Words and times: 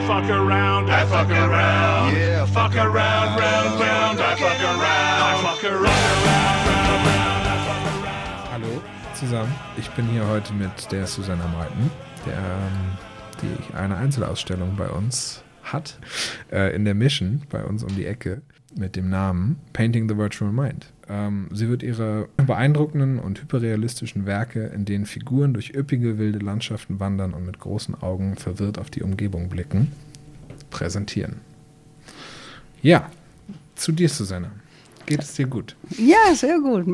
around, 0.00 0.26
fuck 0.26 0.30
around, 0.30 0.90
I 0.90 1.04
fuck 1.06 1.30
around. 1.30 2.16
Yeah, 2.16 2.46
fuck 2.46 2.74
around, 2.74 3.38
round, 3.38 3.80
round, 3.80 4.20
I 4.20 4.36
fuck 4.36 4.60
around. 4.60 5.20
I 5.22 5.42
fuck 5.42 5.64
around, 5.64 5.82
round, 5.84 6.66
round, 6.66 7.06
round, 7.06 7.46
I 7.46 7.56
fuck 7.66 7.84
around. 8.04 8.52
Hallo 8.52 8.82
zusammen, 9.14 9.54
ich 9.76 9.90
bin 9.90 10.06
hier 10.08 10.26
heute 10.26 10.52
mit 10.54 10.90
der 10.90 11.06
Susanna 11.06 11.46
Meuthen, 11.48 11.90
der, 12.26 12.34
ähm, 12.34 12.98
die 13.42 13.74
eine 13.76 13.96
Einzelausstellung 13.96 14.76
bei 14.76 14.88
uns 14.88 15.42
hat, 15.72 15.98
äh, 16.52 16.74
in 16.74 16.84
der 16.84 16.94
Mission 16.94 17.42
bei 17.50 17.64
uns 17.64 17.82
um 17.82 17.94
die 17.96 18.06
Ecke 18.06 18.42
mit 18.76 18.96
dem 18.96 19.08
Namen 19.10 19.56
Painting 19.72 20.08
the 20.08 20.16
Virtual 20.16 20.52
Mind. 20.52 20.86
Ähm, 21.08 21.48
sie 21.52 21.68
wird 21.68 21.82
ihre 21.82 22.28
beeindruckenden 22.36 23.18
und 23.18 23.40
hyperrealistischen 23.42 24.26
Werke, 24.26 24.66
in 24.66 24.84
denen 24.84 25.06
Figuren 25.06 25.54
durch 25.54 25.74
üppige 25.74 26.18
wilde 26.18 26.38
Landschaften 26.38 27.00
wandern 27.00 27.34
und 27.34 27.44
mit 27.46 27.58
großen 27.58 28.00
Augen 28.00 28.36
verwirrt 28.36 28.78
auf 28.78 28.90
die 28.90 29.02
Umgebung 29.02 29.48
blicken, 29.48 29.90
präsentieren. 30.70 31.36
Ja, 32.82 33.10
zu 33.74 33.92
dir, 33.92 34.08
Susanna. 34.08 34.50
Geht 35.06 35.22
es 35.22 35.34
dir 35.34 35.46
gut? 35.48 35.74
Ja, 35.98 36.34
sehr 36.34 36.60
gut. 36.60 36.86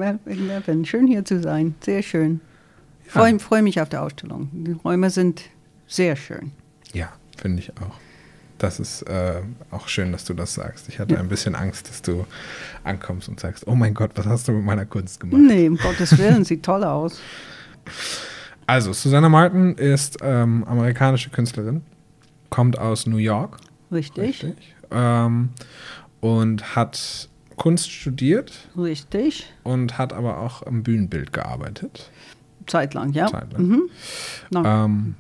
Schön 0.87 1.07
hier 1.07 1.25
zu 1.25 1.43
sein. 1.43 1.75
Sehr 1.81 2.03
schön. 2.03 2.41
Ich 3.07 3.15
Ja. 3.15 3.21
freue 3.21 3.39
freu 3.39 3.61
mich 3.63 3.81
auf 3.81 3.91
die 3.91 3.99
Ausstellung. 3.99 4.49
Die 4.53 4.73
Räume 4.73 5.11
sind 5.11 5.43
sehr 5.87 6.17
schön. 6.17 6.53
Ja, 6.95 7.13
finde 7.37 7.61
ich 7.61 7.71
auch. 7.79 7.99
Das 8.59 8.81
ist 8.81 9.03
äh, 9.03 9.43
auch 9.71 9.87
schön, 9.89 10.13
dass 10.13 10.25
du 10.25 10.33
das 10.35 10.55
sagst. 10.55 10.89
Ich 10.89 10.99
hatte 10.99 11.19
ein 11.19 11.29
bisschen 11.29 11.55
Angst, 11.55 11.89
dass 11.91 12.01
du 12.01 12.25
ankommst 12.85 13.29
und 13.29 13.39
sagst, 13.39 13.67
oh 13.67 13.75
mein 13.75 13.93
Gott, 13.93 14.13
was 14.15 14.25
hast 14.27 14.49
du 14.49 14.53
mit 14.53 14.65
meiner 14.65 14.87
Kunst 14.87 15.21
gemacht? 15.21 15.41
Nee, 15.41 15.69
um 15.69 15.77
Gottes 15.77 16.17
Willen, 16.17 16.45
sieht 16.45 16.63
toll 16.63 16.83
aus. 16.85 17.21
Also, 18.67 18.93
Susanna 18.93 19.29
Martin 19.29 19.75
ist 19.75 20.19
ähm, 20.23 20.65
amerikanische 20.65 21.31
Künstlerin, 21.31 21.83
kommt 22.51 22.79
aus 22.79 23.07
New 23.07 23.19
York, 23.19 23.59
Richtig, 23.93 24.43
richtig. 24.43 24.75
ähm, 24.91 25.51
und 26.21 26.75
hat 26.75 27.29
Kunst 27.57 27.91
studiert 27.93 28.53
und 29.63 29.99
hat 29.99 30.13
aber 30.13 30.39
auch 30.41 30.63
am 30.67 30.83
Bühnenbild 30.83 31.33
gearbeitet. 31.33 32.11
Zeitlang, 32.67 33.13
ja. 33.13 33.27
Zeitlang. 33.29 33.63
Mhm. 33.67 33.83
Nach, 34.51 34.85
Ähm, 34.85 35.15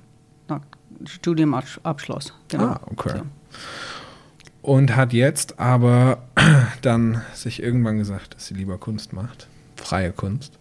nach 0.48 0.60
Studiumabschluss. 1.05 2.33
Genau. 2.48 2.64
Ah, 2.64 2.80
okay. 2.91 3.19
So. 3.19 3.22
Und 4.62 4.97
hat 4.97 5.12
jetzt 5.12 5.61
aber 5.61 6.19
dann 6.83 7.22
sich 7.34 7.62
irgendwann 7.62 7.98
gesagt, 7.98 8.34
dass 8.34 8.47
sie 8.47 8.55
lieber 8.55 8.78
Kunst 8.78 9.12
macht. 9.12 9.48
Freie 9.77 10.12
Kunst. 10.12 10.58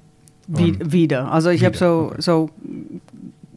Wie, 0.48 0.78
wieder. 0.80 1.32
Also 1.32 1.50
ich 1.50 1.66
habe 1.66 1.76
so, 1.76 2.12
okay. 2.12 2.22
so 2.22 2.50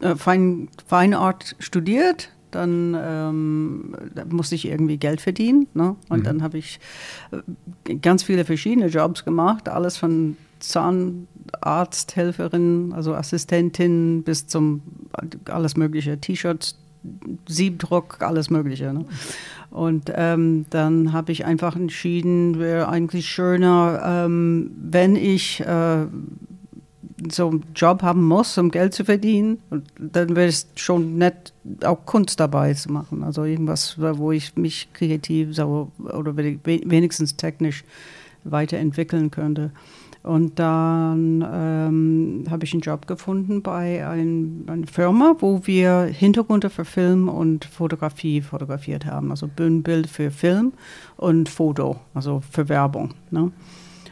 äh, 0.01 0.17
Fein, 0.17 0.69
Fine 0.87 1.19
Art 1.19 1.55
studiert, 1.59 2.31
dann 2.51 2.97
ähm, 3.01 3.95
da 4.15 4.25
musste 4.25 4.55
ich 4.55 4.67
irgendwie 4.67 4.99
Geld 4.99 5.21
verdienen. 5.21 5.67
Ne? 5.75 5.97
Und 6.09 6.21
Mhm. 6.21 6.25
dann 6.25 6.43
habe 6.43 6.59
ich 6.59 6.81
äh, 7.31 7.95
ganz 7.97 8.23
viele 8.23 8.45
verschiedene 8.45 8.87
Jobs 8.89 9.25
gemacht, 9.25 9.69
alles 9.69 9.97
von 9.97 10.37
Zahnarzthelferin, 10.61 12.93
also 12.95 13.15
Assistentin 13.15 14.23
bis 14.23 14.47
zum 14.47 14.83
alles 15.47 15.77
mögliche, 15.77 16.19
T-Shirts, 16.19 16.79
Siebdruck, 17.47 18.19
alles 18.21 18.51
mögliche. 18.51 18.93
Ne? 18.93 19.05
Und 19.71 20.13
ähm, 20.15 20.67
dann 20.71 21.13
habe 21.13 21.33
ich 21.33 21.45
einfach 21.45 21.77
entschieden, 21.77 22.59
wäre 22.59 22.89
eigentlich 22.89 23.29
schöner, 23.29 24.25
ähm, 24.27 24.71
wenn 24.83 25.17
ich 25.17 25.61
äh, 25.61 26.07
so 27.30 27.48
einen 27.48 27.64
Job 27.74 28.02
haben 28.02 28.24
muss, 28.27 28.56
um 28.58 28.70
Geld 28.70 28.94
zu 28.94 29.05
verdienen, 29.05 29.58
dann 29.98 30.36
wäre 30.36 30.48
es 30.48 30.69
schon 30.77 31.19
nett, 31.19 31.52
auch 31.84 32.06
Kunst 32.06 32.38
dabei 32.38 32.74
zu 32.74 32.92
machen. 32.92 33.24
Also 33.24 33.44
irgendwas, 33.44 33.97
wo 33.98 34.33
ich 34.33 34.56
mich 34.56 34.88
kreativ 34.92 35.55
so, 35.55 35.91
oder 35.98 36.36
we- 36.36 36.61
wenigstens 36.64 37.36
technisch 37.36 37.84
weiterentwickeln 38.44 39.30
könnte. 39.30 39.72
Und 40.23 40.58
dann 40.58 41.46
ähm, 41.51 42.45
habe 42.51 42.64
ich 42.64 42.73
einen 42.73 42.83
Job 42.83 43.07
gefunden 43.07 43.62
bei 43.62 44.07
ein, 44.07 44.64
einer 44.67 44.86
Firma, 44.86 45.36
wo 45.39 45.62
wir 45.64 46.02
Hintergründe 46.02 46.70
für 46.70 46.84
Film 46.84 47.28
und 47.28 47.64
Fotografie 47.64 48.42
fotografiert 48.42 49.07
haben. 49.07 49.30
Also 49.30 49.46
Bühnenbild 49.46 50.08
für 50.08 50.30
Film 50.30 50.73
und 51.17 51.48
Foto, 51.48 52.01
also 52.14 52.42
für 52.51 52.68
Werbung. 52.68 53.14
Ne? 53.30 53.52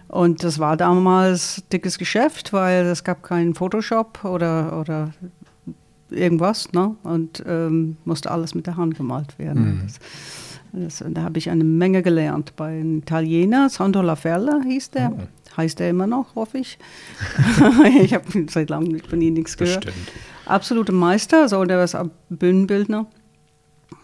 Und 0.08 0.44
das 0.44 0.58
war 0.58 0.76
damals 0.76 1.64
dickes 1.72 1.98
Geschäft, 1.98 2.52
weil 2.52 2.86
es 2.86 3.02
gab 3.04 3.22
keinen 3.22 3.54
Photoshop 3.54 4.24
oder, 4.24 4.78
oder 4.78 5.10
irgendwas. 6.10 6.72
Ne? 6.72 6.94
Und 7.02 7.42
ähm, 7.46 7.96
musste 8.04 8.30
alles 8.30 8.54
mit 8.54 8.66
der 8.66 8.76
Hand 8.76 8.96
gemalt 8.96 9.38
werden. 9.38 9.64
Mhm. 9.64 9.82
Das, 9.82 11.00
das, 11.00 11.12
da 11.12 11.22
habe 11.22 11.38
ich 11.38 11.50
eine 11.50 11.64
Menge 11.64 12.02
gelernt 12.02 12.54
bei 12.56 12.78
einem 12.78 12.98
Italiener, 12.98 13.68
Sandro 13.68 14.02
Lafella 14.02 14.60
hieß 14.62 14.90
der. 14.90 15.12
Oh. 15.12 15.22
Heißt 15.56 15.80
er 15.80 15.88
immer 15.88 16.06
noch, 16.06 16.34
hoffe 16.34 16.58
ich. 16.58 16.78
ich 18.02 18.12
habe 18.12 18.24
seit 18.48 18.68
langem 18.68 19.00
von 19.00 19.20
ihm 19.22 19.34
nichts 19.34 19.56
gehört. 19.56 19.86
Bestimmt. 19.86 20.12
Absoluter 20.44 20.92
Meister, 20.92 21.48
so 21.48 21.64
der 21.64 21.82
ist 21.82 21.94
auch 21.94 22.10
Bühnenbildner. 22.28 23.06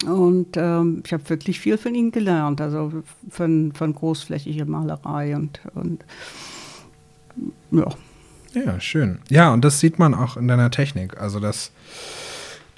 Und 0.06 0.56
ähm, 0.56 1.02
ich 1.04 1.12
habe 1.12 1.28
wirklich 1.28 1.60
viel 1.60 1.78
von 1.78 1.94
ihm 1.94 2.10
gelernt, 2.10 2.60
also 2.60 2.92
von, 3.30 3.72
von 3.72 3.94
großflächiger 3.94 4.64
Malerei 4.64 5.36
und, 5.36 5.60
und 5.74 6.04
ja. 7.70 7.88
Ja, 8.54 8.80
schön. 8.80 9.18
Ja, 9.30 9.52
und 9.52 9.64
das 9.64 9.80
sieht 9.80 9.98
man 9.98 10.14
auch 10.14 10.36
in 10.36 10.48
deiner 10.48 10.70
Technik. 10.70 11.18
Also, 11.18 11.40
dass 11.40 11.72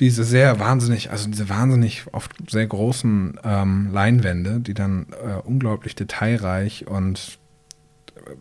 diese 0.00 0.24
sehr 0.24 0.58
wahnsinnig, 0.60 1.10
also 1.10 1.28
diese 1.28 1.48
wahnsinnig 1.48 2.04
oft 2.12 2.32
sehr 2.48 2.66
großen 2.66 3.40
ähm, 3.44 3.90
Leinwände, 3.92 4.60
die 4.60 4.74
dann 4.74 5.06
äh, 5.24 5.40
unglaublich 5.44 5.94
detailreich 5.94 6.86
und 6.86 7.38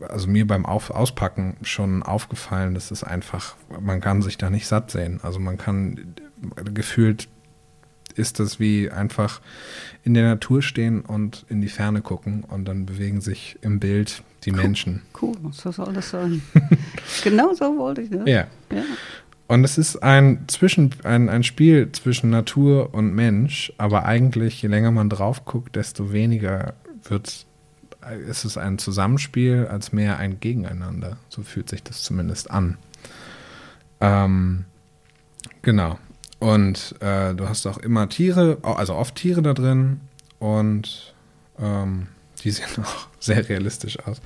also 0.07 0.27
mir 0.27 0.47
beim 0.47 0.66
Auf 0.66 0.91
Auspacken 0.91 1.57
schon 1.63 2.03
aufgefallen, 2.03 2.73
dass 2.73 2.91
es 2.91 3.03
einfach, 3.03 3.55
man 3.81 4.01
kann 4.01 4.22
sich 4.22 4.38
da 4.38 4.49
nicht 4.49 4.67
satt 4.67 4.91
sehen. 4.91 5.19
Also 5.23 5.39
man 5.39 5.57
kann 5.57 6.16
gefühlt 6.73 7.27
ist 8.16 8.40
das 8.40 8.59
wie 8.59 8.90
einfach 8.90 9.41
in 10.03 10.13
der 10.13 10.24
Natur 10.24 10.62
stehen 10.62 11.01
und 11.01 11.46
in 11.50 11.62
die 11.62 11.69
Ferne 11.69 12.01
gucken 12.01 12.44
und 12.44 12.66
dann 12.66 12.85
bewegen 12.85 13.22
sich 13.22 13.57
im 13.62 13.79
Bild 13.79 14.24
die 14.44 14.51
Menschen. 14.51 15.01
Cool, 15.22 15.35
so 15.51 15.72
soll 15.72 15.94
das 15.94 16.09
sein. 16.09 16.41
genau 17.23 17.53
so 17.53 17.78
wollte 17.78 18.02
ich. 18.02 18.09
Ne? 18.09 18.23
Ja. 18.25 18.47
ja. 18.72 18.84
Und 19.47 19.63
es 19.63 19.78
ist 19.78 19.97
ein, 19.97 20.46
zwischen, 20.47 20.96
ein, 21.03 21.29
ein 21.29 21.44
Spiel 21.44 21.91
zwischen 21.91 22.29
Natur 22.29 22.94
und 22.94 23.13
Mensch, 23.13 23.73
aber 23.78 24.06
eigentlich, 24.06 24.62
je 24.62 24.69
länger 24.69 24.91
man 24.91 25.09
drauf 25.09 25.46
guckt, 25.46 25.75
desto 25.75 26.12
weniger 26.12 26.73
wird, 27.03 27.46
ist 28.28 28.46
es 28.46 28.57
ein 28.57 28.78
Zusammenspiel 28.78 29.68
als 29.69 29.91
mehr 29.91 30.18
ein 30.18 30.40
Gegeneinander. 30.40 31.18
So 31.29 31.44
fühlt 31.44 31.69
sich 31.69 31.84
das 31.84 32.03
zumindest 32.03 32.52
an. 32.52 32.78
Ähm, 34.02 34.66
genau. 35.62 36.00
Und 36.43 36.95
äh, 36.99 37.33
du 37.33 37.47
hast 37.47 37.65
auch 37.67 37.77
immer 37.77 38.09
Tiere, 38.09 38.57
also 38.63 38.95
oft 38.95 39.15
Tiere 39.15 39.41
da 39.41 39.53
drin 39.53 40.01
und 40.39 41.15
ähm, 41.57 42.07
die 42.43 42.51
sehen 42.51 42.83
auch 42.83 43.07
sehr 43.17 43.47
realistisch 43.47 43.97
aus. 43.99 44.19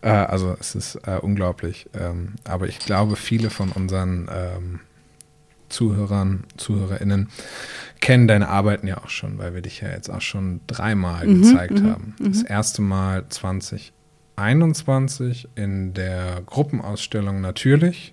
Äh, 0.00 0.08
also 0.08 0.56
es 0.58 0.74
ist 0.74 0.96
äh, 1.06 1.20
unglaublich. 1.22 1.88
Ähm, 1.94 2.34
aber 2.42 2.66
ich 2.66 2.80
glaube, 2.80 3.14
viele 3.14 3.50
von 3.50 3.70
unseren 3.70 4.28
ähm, 4.32 4.80
Zuhörern, 5.68 6.42
ZuhörerInnen 6.56 7.28
kennen 8.00 8.26
deine 8.26 8.48
Arbeiten 8.48 8.88
ja 8.88 8.98
auch 8.98 9.08
schon, 9.08 9.38
weil 9.38 9.54
wir 9.54 9.62
dich 9.62 9.80
ja 9.80 9.90
jetzt 9.90 10.10
auch 10.10 10.22
schon 10.22 10.60
dreimal 10.66 11.24
Mhm, 11.24 11.42
gezeigt 11.42 11.78
mhm, 11.78 11.88
haben. 11.88 12.16
Das 12.18 12.42
erste 12.42 12.82
Mal 12.82 13.28
2021 13.28 15.50
in 15.54 15.94
der 15.94 16.42
Gruppenausstellung 16.46 17.40
natürlich. 17.40 18.12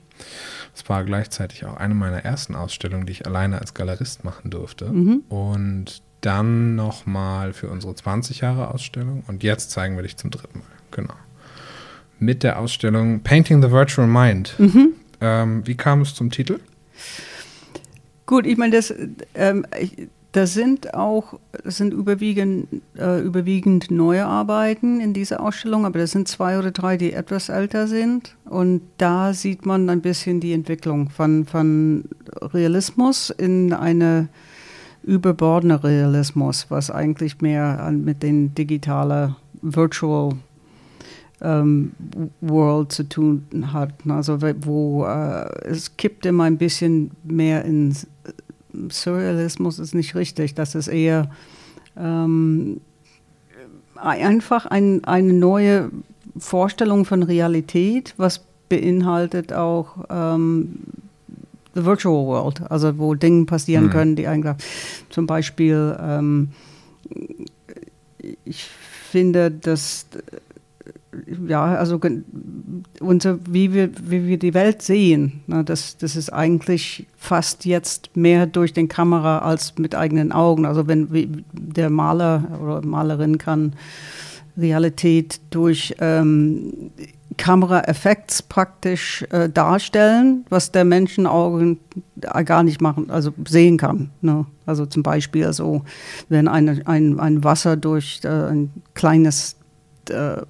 Es 0.73 0.87
war 0.87 1.03
gleichzeitig 1.03 1.65
auch 1.65 1.77
eine 1.77 1.93
meiner 1.93 2.23
ersten 2.23 2.55
Ausstellungen, 2.55 3.05
die 3.05 3.11
ich 3.11 3.25
alleine 3.25 3.59
als 3.59 3.73
Galerist 3.73 4.23
machen 4.23 4.49
durfte. 4.49 4.85
Mhm. 4.85 5.23
Und 5.29 6.01
dann 6.21 6.75
nochmal 6.75 7.53
für 7.53 7.67
unsere 7.67 7.95
20 7.95 8.41
Jahre 8.41 8.69
Ausstellung. 8.69 9.23
Und 9.27 9.43
jetzt 9.43 9.71
zeigen 9.71 9.95
wir 9.95 10.03
dich 10.03 10.17
zum 10.17 10.31
dritten 10.31 10.59
Mal. 10.59 10.67
Genau. 10.91 11.13
Mit 12.19 12.43
der 12.43 12.59
Ausstellung 12.59 13.21
Painting 13.21 13.61
the 13.61 13.71
Virtual 13.71 14.07
Mind. 14.07 14.55
Mhm. 14.59 14.93
Ähm, 15.19 15.67
wie 15.67 15.75
kam 15.75 16.01
es 16.01 16.13
zum 16.13 16.29
Titel? 16.29 16.59
Gut, 18.25 18.45
ich 18.45 18.57
meine, 18.57 18.75
das, 18.75 18.93
ähm, 19.33 19.65
ich, 19.79 20.07
das 20.31 20.53
sind 20.53 20.93
auch, 20.93 21.39
sind 21.65 21.93
überwiegend, 21.93 22.67
äh, 22.97 23.21
überwiegend 23.21 23.91
neue 23.91 24.25
Arbeiten 24.25 25.01
in 25.01 25.13
dieser 25.13 25.41
Ausstellung, 25.41 25.85
aber 25.85 25.99
das 25.99 26.11
sind 26.11 26.27
zwei 26.27 26.57
oder 26.57 26.71
drei, 26.71 26.95
die 26.95 27.11
etwas 27.11 27.49
älter 27.49 27.87
sind. 27.87 28.37
Und 28.45 28.81
da 28.97 29.33
sieht 29.33 29.65
man 29.65 29.89
ein 29.89 30.01
bisschen 30.01 30.39
die 30.39 30.53
Entwicklung 30.53 31.09
von, 31.09 31.45
von 31.45 32.05
Realismus 32.53 33.29
in 33.29 33.73
eine 33.73 34.29
überbordene 35.03 35.83
Realismus, 35.83 36.67
was 36.69 36.89
eigentlich 36.89 37.41
mehr 37.41 37.83
an, 37.83 38.05
mit 38.05 38.23
den 38.23 38.55
digitalen 38.55 39.35
Virtual 39.61 40.33
ähm, 41.41 41.91
World 42.39 42.91
zu 42.93 43.09
tun 43.09 43.43
hat. 43.73 43.93
Also 44.07 44.39
wo 44.61 45.05
äh, 45.05 45.49
es 45.65 45.97
kippt 45.97 46.25
immer 46.25 46.45
ein 46.45 46.57
bisschen 46.57 47.11
mehr 47.23 47.65
ins 47.65 48.07
Surrealismus 48.89 49.79
ist 49.79 49.93
nicht 49.93 50.15
richtig. 50.15 50.55
Das 50.55 50.75
ist 50.75 50.87
eher 50.87 51.29
ähm, 51.97 52.81
einfach 53.95 54.65
ein, 54.65 55.03
eine 55.03 55.33
neue 55.33 55.91
Vorstellung 56.37 57.05
von 57.05 57.23
Realität, 57.23 58.13
was 58.17 58.43
beinhaltet 58.69 59.53
auch 59.53 60.05
ähm, 60.09 60.79
the 61.75 61.85
virtual 61.85 62.25
world, 62.25 62.61
also 62.71 62.97
wo 62.97 63.15
Dinge 63.15 63.45
passieren 63.45 63.85
mhm. 63.85 63.89
können, 63.89 64.15
die 64.15 64.27
eigentlich 64.27 64.55
zum 65.09 65.27
Beispiel, 65.27 65.97
ähm, 66.01 66.49
ich 68.45 68.63
finde, 68.63 69.51
dass 69.51 70.07
ja, 71.47 71.75
also 71.75 71.99
unser, 72.99 73.39
wie, 73.45 73.73
wir, 73.73 73.89
wie 74.01 74.27
wir 74.27 74.39
die 74.39 74.53
Welt 74.53 74.81
sehen, 74.81 75.41
ne, 75.47 75.63
das, 75.63 75.97
das 75.97 76.15
ist 76.15 76.31
eigentlich 76.31 77.07
fast 77.17 77.65
jetzt 77.65 78.15
mehr 78.15 78.45
durch 78.45 78.73
den 78.73 78.87
Kamera 78.87 79.39
als 79.39 79.77
mit 79.77 79.95
eigenen 79.95 80.31
Augen. 80.31 80.65
Also 80.65 80.87
wenn 80.87 81.11
wie, 81.11 81.43
der 81.51 81.89
Maler 81.89 82.59
oder 82.61 82.85
Malerin 82.85 83.37
kann 83.37 83.73
Realität 84.57 85.39
durch 85.49 85.95
ähm, 85.99 86.91
Kameraeffekts 87.37 88.43
praktisch 88.43 89.25
äh, 89.31 89.49
darstellen, 89.49 90.45
was 90.49 90.71
der 90.71 90.83
Menschenaugen 90.85 91.79
gar 92.45 92.63
nicht 92.63 92.81
machen, 92.81 93.09
also 93.09 93.33
sehen 93.47 93.77
kann. 93.77 94.11
Ne? 94.21 94.45
Also 94.65 94.85
zum 94.85 95.03
Beispiel 95.03 95.51
so, 95.53 95.83
wenn 96.29 96.47
eine, 96.47 96.81
ein, 96.85 97.19
ein 97.19 97.43
Wasser 97.43 97.77
durch 97.77 98.21
äh, 98.23 98.27
ein 98.27 98.71
kleines 98.93 99.55
äh, 100.09 100.41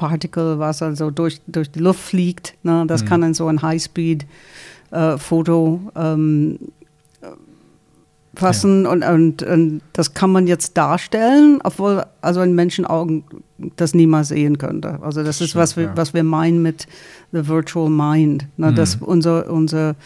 Particle, 0.00 0.58
was 0.58 0.82
also 0.82 1.10
durch, 1.10 1.42
durch 1.46 1.70
die 1.70 1.80
Luft 1.80 2.00
fliegt, 2.00 2.54
ne? 2.62 2.84
das 2.86 3.02
mhm. 3.02 3.08
kann 3.08 3.20
dann 3.20 3.34
so 3.34 3.48
ein 3.48 3.60
Highspeed-Foto 3.60 5.80
äh, 5.94 6.14
ähm, 6.14 6.58
fassen 8.34 8.84
ja. 8.84 8.90
und, 8.90 9.04
und, 9.04 9.42
und, 9.42 9.82
das 9.92 10.14
kann 10.14 10.32
man 10.32 10.46
jetzt 10.46 10.78
darstellen, 10.78 11.60
obwohl 11.62 12.06
also 12.22 12.40
in 12.40 12.54
Menschenaugen 12.54 13.24
das 13.76 13.92
niemals 13.92 14.28
sehen 14.28 14.56
könnte. 14.56 15.00
Also 15.02 15.20
das, 15.20 15.36
das 15.36 15.42
ist, 15.42 15.50
stimmt, 15.50 15.62
was, 15.62 15.76
wir, 15.76 15.84
ja. 15.84 15.94
was 15.96 16.14
wir 16.14 16.22
meinen 16.22 16.62
mit 16.62 16.86
the 17.32 17.46
virtual 17.46 17.90
mind, 17.90 18.46
ne? 18.56 18.70
Mhm. 18.70 18.76
dass 18.76 18.96
unsere, 18.96 19.52
unsere 19.52 19.96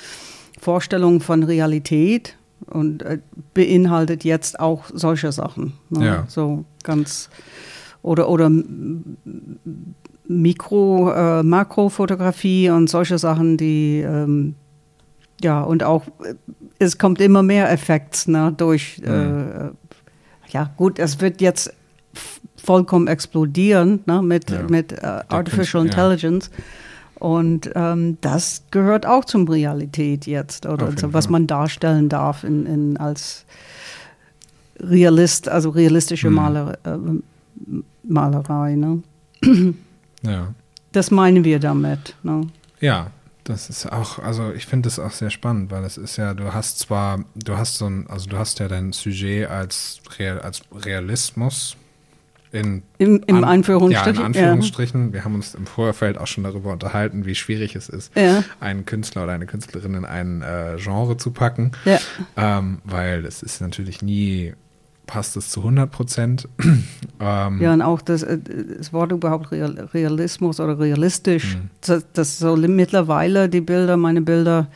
Vorstellung 0.60 1.20
von 1.20 1.44
Realität 1.44 2.34
und 2.66 3.02
äh, 3.02 3.18
beinhaltet 3.52 4.24
jetzt 4.24 4.58
auch 4.58 4.86
solche 4.92 5.30
Sachen. 5.30 5.74
Ne? 5.90 6.06
Ja. 6.06 6.24
So 6.26 6.64
ganz 6.82 7.30
oder, 8.04 8.28
oder 8.28 8.50
Mikro, 10.26 11.10
äh, 11.10 11.42
Makrofotografie 11.42 12.70
und 12.70 12.88
solche 12.88 13.18
Sachen, 13.18 13.56
die 13.56 14.00
ähm, 14.00 14.54
ja, 15.42 15.62
und 15.62 15.82
auch, 15.82 16.06
äh, 16.22 16.34
es 16.78 16.98
kommt 16.98 17.20
immer 17.20 17.42
mehr 17.42 17.70
Effekte 17.72 18.30
ne, 18.30 18.52
durch, 18.56 19.00
mhm. 19.00 19.08
äh, 19.08 19.70
ja 20.50 20.70
gut, 20.76 20.98
es 20.98 21.20
wird 21.20 21.40
jetzt 21.40 21.72
vollkommen 22.56 23.08
explodieren 23.08 24.00
ne, 24.06 24.22
mit, 24.22 24.50
ja. 24.50 24.62
mit 24.68 24.92
äh, 24.92 25.22
Artificial 25.28 25.84
Intelligence. 25.84 26.50
Ja. 26.52 26.62
Und 27.26 27.70
ähm, 27.74 28.18
das 28.20 28.64
gehört 28.70 29.06
auch 29.06 29.24
zum 29.24 29.48
Realität 29.48 30.26
jetzt, 30.26 30.66
oder 30.66 30.92
so, 30.94 31.14
was 31.14 31.30
man 31.30 31.46
darstellen 31.46 32.10
darf 32.10 32.44
in, 32.44 32.66
in, 32.66 32.96
als 32.98 33.46
Realist, 34.78 35.48
also 35.48 35.70
realistische 35.70 36.28
mhm. 36.28 36.34
Maler, 36.34 36.78
äh, 36.84 36.98
Malerei. 38.02 38.74
Ne? 38.76 39.02
ja. 40.22 40.54
Das 40.92 41.10
meinen 41.10 41.44
wir 41.44 41.58
damit. 41.58 42.14
Ne? 42.22 42.48
Ja, 42.80 43.10
das 43.44 43.68
ist 43.68 43.90
auch, 43.92 44.18
also 44.18 44.52
ich 44.52 44.66
finde 44.66 44.88
das 44.88 44.98
auch 44.98 45.10
sehr 45.10 45.30
spannend, 45.30 45.70
weil 45.70 45.84
es 45.84 45.98
ist 45.98 46.16
ja, 46.16 46.32
du 46.34 46.54
hast 46.54 46.78
zwar, 46.78 47.24
du 47.34 47.56
hast 47.56 47.76
so 47.76 47.86
ein, 47.86 48.06
also 48.08 48.28
du 48.28 48.38
hast 48.38 48.58
ja 48.58 48.68
dein 48.68 48.92
Sujet 48.92 49.50
als, 49.50 50.00
Real, 50.18 50.40
als 50.40 50.62
Realismus 50.72 51.76
in, 52.54 52.84
Im, 52.98 53.20
im 53.26 53.38
An, 53.38 53.44
Anführungsstrichen. 53.44 54.14
Ja, 54.14 54.20
in 54.20 54.26
Anführungsstrichen. 54.26 55.06
Ja. 55.08 55.12
Wir 55.12 55.24
haben 55.24 55.34
uns 55.34 55.56
im 55.56 55.66
Vorfeld 55.66 56.16
auch 56.18 56.28
schon 56.28 56.44
darüber 56.44 56.72
unterhalten, 56.72 57.26
wie 57.26 57.34
schwierig 57.34 57.74
es 57.74 57.88
ist, 57.88 58.16
ja. 58.16 58.44
einen 58.60 58.86
Künstler 58.86 59.24
oder 59.24 59.32
eine 59.32 59.46
Künstlerin 59.46 59.94
in 59.94 60.04
ein 60.04 60.40
äh, 60.42 60.76
Genre 60.78 61.16
zu 61.16 61.32
packen. 61.32 61.72
Ähm, 62.36 62.78
weil 62.84 63.26
es 63.26 63.42
ist 63.42 63.60
natürlich 63.60 64.02
nie 64.02 64.54
passt 65.06 65.36
es 65.36 65.50
zu 65.50 65.60
100 65.60 65.90
Prozent. 65.90 66.48
ähm, 67.20 67.60
ja, 67.60 67.72
und 67.72 67.82
auch 67.82 68.00
das, 68.00 68.22
äh, 68.22 68.38
das 68.78 68.92
Wort 68.92 69.12
überhaupt 69.12 69.52
Realismus 69.52 70.60
oder 70.60 70.78
realistisch, 70.78 71.56
mhm. 71.56 71.70
das, 71.80 72.04
das 72.12 72.38
so 72.38 72.56
mittlerweile 72.56 73.48
die 73.48 73.60
Bilder, 73.60 73.96
meine 73.96 74.22
Bilder, 74.22 74.68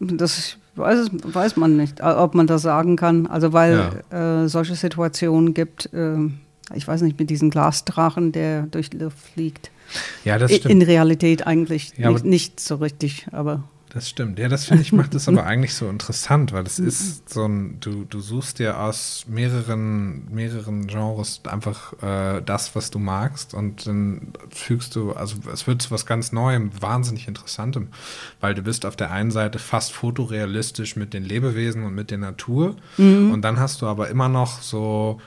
das 0.00 0.56
weiß, 0.78 1.10
weiß 1.22 1.56
man 1.56 1.76
nicht, 1.76 2.02
ob 2.02 2.34
man 2.34 2.46
das 2.46 2.62
sagen 2.62 2.96
kann. 2.96 3.26
Also 3.26 3.52
weil 3.52 3.90
ja. 4.10 4.44
äh, 4.44 4.48
solche 4.48 4.74
Situationen 4.74 5.54
gibt, 5.54 5.92
äh, 5.92 6.16
ich 6.74 6.86
weiß 6.86 7.02
nicht, 7.02 7.18
mit 7.18 7.30
diesem 7.30 7.50
Glasdrachen, 7.50 8.32
der 8.32 8.62
durch 8.62 8.90
die 8.90 8.98
Luft 8.98 9.18
fliegt. 9.18 9.70
Ja, 10.24 10.38
das 10.38 10.54
stimmt. 10.54 10.70
In 10.72 10.82
Realität 10.82 11.46
eigentlich 11.46 11.92
ja, 11.96 12.10
nicht, 12.10 12.24
nicht 12.24 12.60
so 12.60 12.76
richtig, 12.76 13.26
aber 13.32 13.64
das 13.90 14.08
stimmt. 14.08 14.38
Ja, 14.38 14.48
das 14.48 14.66
finde 14.66 14.82
ich 14.82 14.92
macht 14.92 15.14
das 15.14 15.28
aber 15.28 15.44
eigentlich 15.46 15.74
so 15.74 15.88
interessant, 15.88 16.52
weil 16.52 16.64
es 16.66 16.78
ist 16.78 17.30
so 17.30 17.44
ein, 17.44 17.78
du, 17.80 18.04
du 18.04 18.20
suchst 18.20 18.58
dir 18.58 18.78
aus 18.78 19.24
mehreren, 19.28 20.32
mehreren 20.32 20.86
Genres 20.86 21.40
einfach 21.46 21.94
äh, 22.02 22.42
das, 22.44 22.74
was 22.74 22.90
du 22.90 22.98
magst 22.98 23.54
und 23.54 23.86
dann 23.86 24.32
fügst 24.50 24.94
du, 24.96 25.12
also 25.12 25.36
es 25.52 25.66
wird 25.66 25.82
zu 25.82 25.90
was 25.90 26.06
ganz 26.06 26.32
Neuem, 26.32 26.70
wahnsinnig 26.80 27.28
Interessantem, 27.28 27.88
weil 28.40 28.54
du 28.54 28.62
bist 28.62 28.84
auf 28.84 28.96
der 28.96 29.10
einen 29.10 29.30
Seite 29.30 29.58
fast 29.58 29.92
fotorealistisch 29.92 30.96
mit 30.96 31.14
den 31.14 31.24
Lebewesen 31.24 31.84
und 31.84 31.94
mit 31.94 32.10
der 32.10 32.18
Natur 32.18 32.76
mhm. 32.96 33.30
und 33.30 33.42
dann 33.42 33.58
hast 33.58 33.80
du 33.82 33.86
aber 33.86 34.08
immer 34.08 34.28
noch 34.28 34.60
so 34.60 35.20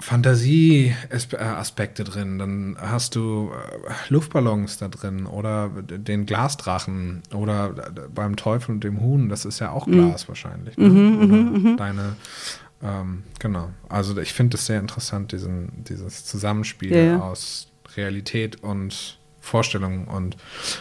Fantasieaspekte 0.00 2.04
drin, 2.04 2.38
dann 2.38 2.76
hast 2.80 3.16
du 3.16 3.50
äh, 3.52 3.92
Luftballons 4.08 4.78
da 4.78 4.88
drin 4.88 5.26
oder 5.26 5.68
den 5.68 6.24
Glasdrachen 6.26 7.22
oder 7.34 7.92
beim 8.14 8.36
Teufel 8.36 8.72
und 8.72 8.84
dem 8.84 9.00
Huhn, 9.00 9.28
das 9.28 9.44
ist 9.44 9.58
ja 9.58 9.70
auch 9.70 9.86
mhm. 9.86 9.92
Glas 9.92 10.24
mhm. 10.24 10.28
wahrscheinlich. 10.28 10.78
Ne? 10.78 10.88
Mhm, 10.88 11.20
mhm, 11.20 11.62
mhm, 11.62 11.76
deine, 11.76 12.16
ähm, 12.82 13.24
genau. 13.38 13.70
Also 13.88 14.16
ich 14.18 14.32
finde 14.32 14.56
es 14.56 14.66
sehr 14.66 14.80
interessant, 14.80 15.30
diesen, 15.32 15.84
dieses 15.84 16.24
Zusammenspiel 16.24 16.96
ja. 16.96 17.20
aus 17.20 17.68
Realität 17.96 18.62
und 18.62 19.18
Vorstellung 19.40 20.08
und 20.08 20.36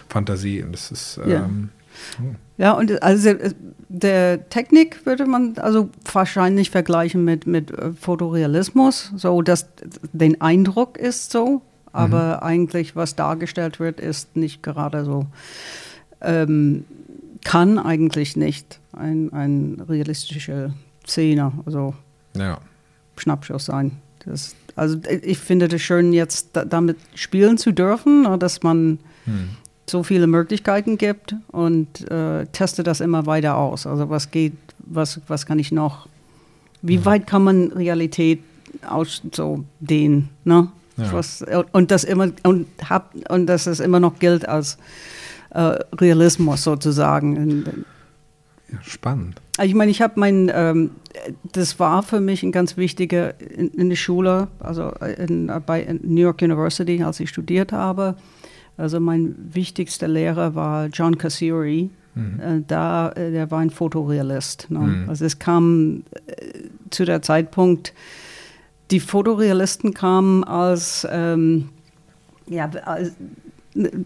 Fantasie. 0.07 0.63
Und 0.63 0.71
das 0.71 0.91
ist 0.91 1.19
ja. 1.25 1.49
Ja, 2.57 2.73
und 2.73 3.01
also 3.01 3.35
der 3.87 4.49
Technik 4.49 5.05
würde 5.05 5.25
man 5.25 5.57
also 5.57 5.89
wahrscheinlich 6.11 6.69
vergleichen 6.69 7.23
mit, 7.23 7.47
mit 7.47 7.71
äh, 7.71 7.93
Fotorealismus, 7.93 9.11
so 9.15 9.41
dass 9.41 9.67
den 10.11 10.41
Eindruck 10.41 10.97
ist 10.97 11.31
so, 11.31 11.61
aber 11.93 12.37
mhm. 12.37 12.43
eigentlich 12.43 12.95
was 12.95 13.15
dargestellt 13.15 13.79
wird, 13.79 13.99
ist 13.99 14.35
nicht 14.35 14.61
gerade 14.61 15.05
so. 15.05 15.25
Ähm, 16.21 16.85
kann 17.45 17.79
eigentlich 17.79 18.35
nicht 18.35 18.79
ein, 18.91 19.31
ein 19.31 19.81
realistische 19.87 20.73
Szene, 21.07 21.53
also 21.65 21.93
ja. 22.35 22.59
Schnappschuss 23.15 23.65
sein. 23.65 23.93
Das, 24.25 24.55
also 24.75 24.97
ich 25.21 25.39
finde 25.39 25.73
es 25.73 25.81
schön, 25.81 26.11
jetzt 26.11 26.49
damit 26.53 26.97
spielen 27.15 27.57
zu 27.57 27.71
dürfen, 27.71 28.37
dass 28.37 28.63
man 28.63 28.99
hm 29.23 29.49
so 29.89 30.03
viele 30.03 30.27
Möglichkeiten 30.27 30.97
gibt 30.97 31.35
und 31.51 32.09
äh, 32.09 32.45
teste 32.47 32.83
das 32.83 33.01
immer 33.01 33.25
weiter 33.25 33.57
aus. 33.57 33.85
Also 33.85 34.09
was 34.09 34.31
geht, 34.31 34.53
was, 34.79 35.21
was 35.27 35.45
kann 35.45 35.59
ich 35.59 35.71
noch, 35.71 36.07
wie 36.81 36.95
ja. 36.95 37.05
weit 37.05 37.27
kann 37.27 37.43
man 37.43 37.71
Realität 37.71 38.39
aus 38.87 39.21
so 39.33 39.65
dehnen, 39.79 40.29
ne? 40.43 40.69
Ja. 40.97 41.13
Was, 41.13 41.45
und 41.71 41.91
das 41.91 42.03
immer 42.03 42.29
und 42.43 42.67
hab 42.89 43.15
und 43.29 43.47
dass 43.47 43.67
es 43.67 43.79
immer 43.79 44.01
noch 44.01 44.19
gilt 44.19 44.47
als 44.47 44.77
äh, 45.51 45.59
Realismus 45.95 46.63
sozusagen. 46.63 47.85
Ja, 48.69 48.79
spannend. 48.81 49.41
Ich 49.63 49.73
meine, 49.73 49.91
ich 49.91 50.01
habe 50.01 50.19
mein, 50.19 50.51
ähm, 50.53 50.91
das 51.53 51.79
war 51.79 52.03
für 52.03 52.19
mich 52.19 52.43
ein 52.43 52.51
ganz 52.51 52.75
wichtiger 52.75 53.39
in, 53.39 53.69
in 53.69 53.89
der 53.89 53.95
Schule, 53.95 54.49
also 54.59 54.91
in, 55.17 55.49
bei 55.65 55.97
New 56.03 56.21
York 56.21 56.41
University, 56.41 57.01
als 57.01 57.21
ich 57.21 57.29
studiert 57.29 57.71
habe 57.71 58.15
also 58.79 58.99
mein 58.99 59.35
wichtigster 59.53 60.07
Lehrer 60.07 60.55
war 60.55 60.87
John 60.87 61.17
Cassiuri. 61.17 61.89
Mhm. 62.15 62.39
Äh, 62.39 62.63
da, 62.67 63.09
äh, 63.11 63.31
der 63.31 63.51
war 63.51 63.59
ein 63.59 63.69
Fotorealist. 63.69 64.67
Ne? 64.69 64.79
Mhm. 64.79 65.09
Also 65.09 65.25
es 65.25 65.37
kam 65.39 66.03
äh, 66.25 66.69
zu 66.89 67.05
der 67.05 67.21
Zeitpunkt, 67.21 67.93
die 68.91 68.99
Fotorealisten 68.99 69.93
kamen 69.93 70.43
als, 70.43 71.07
ähm, 71.11 71.69
ja, 72.47 72.69
als 72.85 73.11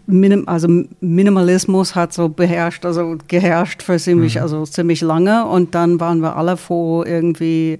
Minim, 0.06 0.46
also 0.46 0.68
Minimalismus 1.00 1.94
hat 1.94 2.12
so 2.12 2.28
beherrscht, 2.28 2.84
also 2.84 3.16
geherrscht 3.28 3.82
für 3.82 3.98
ziemlich, 3.98 4.36
mhm. 4.36 4.42
also 4.42 4.66
ziemlich 4.66 5.00
lange 5.00 5.46
und 5.46 5.74
dann 5.74 6.00
waren 6.00 6.20
wir 6.20 6.36
alle 6.36 6.56
froh 6.56 7.02
irgendwie, 7.02 7.78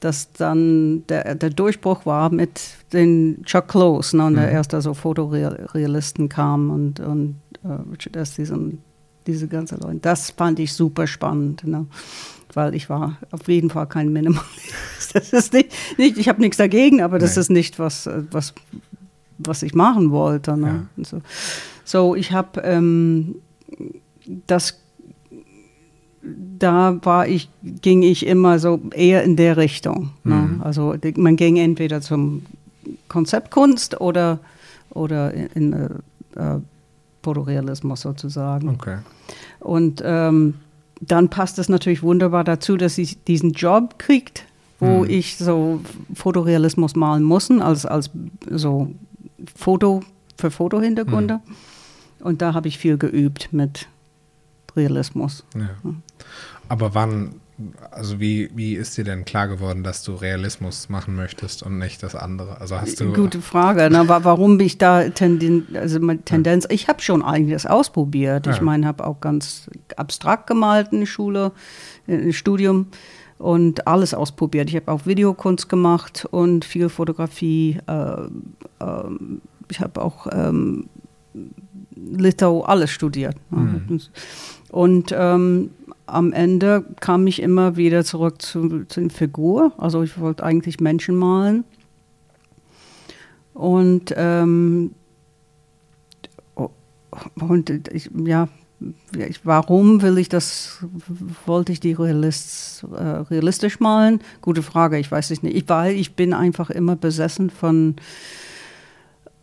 dass 0.00 0.32
dann 0.32 1.06
der, 1.08 1.34
der 1.34 1.50
Durchbruch 1.50 2.04
war 2.04 2.30
mit 2.30 2.60
den 2.92 3.42
Chuck 3.44 3.68
Close, 3.68 4.16
ne, 4.16 4.26
und 4.26 4.34
mhm. 4.34 4.38
der 4.38 4.50
erste 4.52 4.80
so 4.82 4.92
Fotorealisten 4.92 6.28
kam 6.28 6.70
und, 6.70 7.00
und 7.00 7.36
uh, 7.64 7.90
Richard 7.90 8.16
Estes 8.16 8.50
und 8.50 8.78
diese 9.26 9.48
ganze 9.48 9.76
Leute. 9.76 10.00
Das 10.00 10.30
fand 10.30 10.58
ich 10.58 10.74
super 10.74 11.06
spannend, 11.06 11.66
ne? 11.66 11.86
weil 12.52 12.74
ich 12.74 12.88
war 12.88 13.18
auf 13.30 13.48
jeden 13.48 13.70
Fall 13.70 13.86
kein 13.86 14.12
Minimalist. 14.12 14.44
Das 15.12 15.32
ist 15.32 15.52
nicht, 15.52 15.70
nicht 15.96 16.18
ich 16.18 16.28
habe 16.28 16.40
nichts 16.40 16.56
dagegen, 16.56 17.00
aber 17.00 17.20
das 17.20 17.36
Nee. 17.36 17.40
ist 17.42 17.50
nicht 17.50 17.78
was, 17.78 18.06
äh, 18.08 18.22
was, 18.32 18.52
was 19.38 19.62
ich 19.62 19.74
machen 19.74 20.10
wollte. 20.10 20.56
Ne? 20.56 20.66
Ja. 20.66 20.86
Und 20.96 21.06
So. 21.06 21.20
so, 21.84 22.14
ich 22.14 22.32
habe 22.32 22.60
ähm, 22.62 23.36
das 24.46 24.80
da 26.58 26.96
war 27.02 27.28
ich, 27.28 27.50
ging 27.62 28.02
ich 28.02 28.24
immer 28.26 28.58
so 28.58 28.80
eher 28.94 29.22
in 29.24 29.36
der 29.36 29.56
Richtung. 29.58 30.10
Ne? 30.24 30.34
Mhm. 30.34 30.62
Also 30.62 30.94
man 31.16 31.36
ging 31.36 31.56
entweder 31.56 32.00
zum 32.00 32.42
Konzeptkunst 33.08 34.00
oder, 34.00 34.38
oder 34.90 35.34
in, 35.34 35.46
in 35.54 35.72
äh, 35.74 35.84
äh, 36.36 36.60
Fotorealismus 37.22 38.00
sozusagen. 38.00 38.70
Okay. 38.70 38.98
Und 39.60 40.02
ähm, 40.04 40.54
dann 41.00 41.28
passt 41.28 41.58
es 41.58 41.68
natürlich 41.68 42.02
wunderbar 42.02 42.44
dazu, 42.44 42.76
dass 42.78 42.94
sie 42.94 43.16
diesen 43.26 43.52
Job 43.52 43.98
kriegt, 43.98 44.46
wo 44.80 45.00
Mhm. 45.04 45.10
ich 45.10 45.36
so 45.36 45.80
Fotorealismus 46.14 46.96
malen 46.96 47.22
muss, 47.22 47.50
als, 47.50 47.84
als 47.84 48.10
so 48.50 48.90
Foto 49.54 50.02
für 50.38 50.50
Fotohintergründe. 50.50 51.40
Und 52.20 52.42
da 52.42 52.54
habe 52.54 52.68
ich 52.68 52.78
viel 52.78 52.96
geübt 52.98 53.52
mit 53.52 53.86
Realismus. 54.76 55.44
Ja. 55.54 55.70
Aber 56.68 56.94
wann, 56.94 57.34
also 57.90 58.18
wie, 58.18 58.50
wie 58.54 58.74
ist 58.74 58.96
dir 58.96 59.04
denn 59.04 59.24
klar 59.24 59.46
geworden, 59.46 59.84
dass 59.84 60.02
du 60.02 60.14
Realismus 60.14 60.88
machen 60.88 61.14
möchtest 61.14 61.62
und 61.62 61.78
nicht 61.78 62.02
das 62.02 62.14
andere? 62.14 62.60
Also 62.60 62.80
hast 62.80 62.98
du. 63.00 63.12
Gute 63.12 63.40
Frage. 63.42 63.90
Ne? 63.90 64.08
Wa- 64.08 64.24
Warum 64.24 64.58
bin 64.58 64.66
ich 64.66 64.78
da 64.78 65.08
Tenden, 65.10 65.66
also 65.76 66.00
meine 66.00 66.22
Tendenz? 66.22 66.66
Ich 66.70 66.88
habe 66.88 67.02
schon 67.02 67.22
einiges 67.22 67.66
ausprobiert. 67.66 68.46
Ich 68.46 68.60
meine, 68.60 68.86
habe 68.86 69.06
auch 69.06 69.20
ganz 69.20 69.68
abstrakt 69.96 70.46
gemalt 70.46 70.92
in 70.92 71.00
der 71.00 71.06
Schule, 71.06 71.52
im 72.06 72.32
Studium 72.32 72.86
und 73.44 73.86
alles 73.86 74.14
ausprobiert. 74.14 74.70
Ich 74.70 74.76
habe 74.76 74.90
auch 74.90 75.04
Videokunst 75.04 75.68
gemacht 75.68 76.26
und 76.30 76.64
viel 76.64 76.88
Fotografie. 76.88 77.78
Äh, 77.86 78.22
ähm, 78.80 79.42
ich 79.70 79.80
habe 79.80 80.00
auch 80.00 80.26
ähm, 80.32 80.88
Lithau 81.94 82.62
alles 82.62 82.90
studiert. 82.90 83.36
ne? 83.50 84.00
Und 84.70 85.14
ähm, 85.16 85.70
am 86.06 86.32
Ende 86.32 86.86
kam 87.00 87.26
ich 87.26 87.42
immer 87.42 87.76
wieder 87.76 88.02
zurück 88.02 88.40
zu, 88.40 88.86
zu 88.86 89.00
den 89.00 89.10
Figur. 89.10 89.72
Also 89.76 90.02
ich 90.02 90.18
wollte 90.18 90.42
eigentlich 90.42 90.80
Menschen 90.80 91.14
malen. 91.14 91.64
Und, 93.52 94.14
ähm, 94.16 94.92
oh, 96.56 96.70
und 97.40 97.68
ich, 97.92 98.10
ja, 98.24 98.48
warum 99.44 100.02
will 100.02 100.18
ich 100.18 100.28
das, 100.28 100.84
wollte 101.46 101.72
ich 101.72 101.80
die 101.80 101.92
Realist, 101.92 102.84
äh, 102.92 103.02
realistisch 103.02 103.80
malen? 103.80 104.20
Gute 104.40 104.62
Frage, 104.62 104.98
ich 104.98 105.10
weiß 105.10 105.30
es 105.30 105.42
nicht. 105.42 105.56
Ich, 105.56 105.68
weil 105.68 105.94
ich 105.94 106.14
bin 106.14 106.32
einfach 106.32 106.70
immer 106.70 106.96
besessen 106.96 107.50
von 107.50 107.96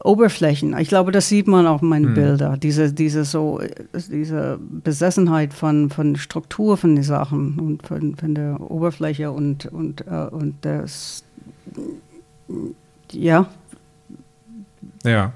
Oberflächen. 0.03 0.77
Ich 0.79 0.89
glaube, 0.89 1.11
das 1.11 1.29
sieht 1.29 1.47
man 1.47 1.67
auch 1.67 1.81
in 1.81 1.89
meinen 1.89 2.13
Bildern. 2.13 2.59
Diese, 2.59 2.91
diese, 2.91 3.23
so, 3.23 3.61
diese 3.93 4.59
Besessenheit 4.59 5.53
von, 5.53 5.89
von 5.89 6.15
Struktur 6.15 6.77
von 6.77 6.95
den 6.95 7.03
Sachen 7.03 7.59
und 7.59 7.87
von, 7.87 8.15
von 8.15 8.33
der 8.33 8.59
Oberfläche 8.59 9.31
und, 9.31 9.67
und, 9.67 10.01
äh, 10.07 10.27
und 10.31 10.55
das, 10.61 11.23
ja, 13.11 13.47
Ja. 15.03 15.33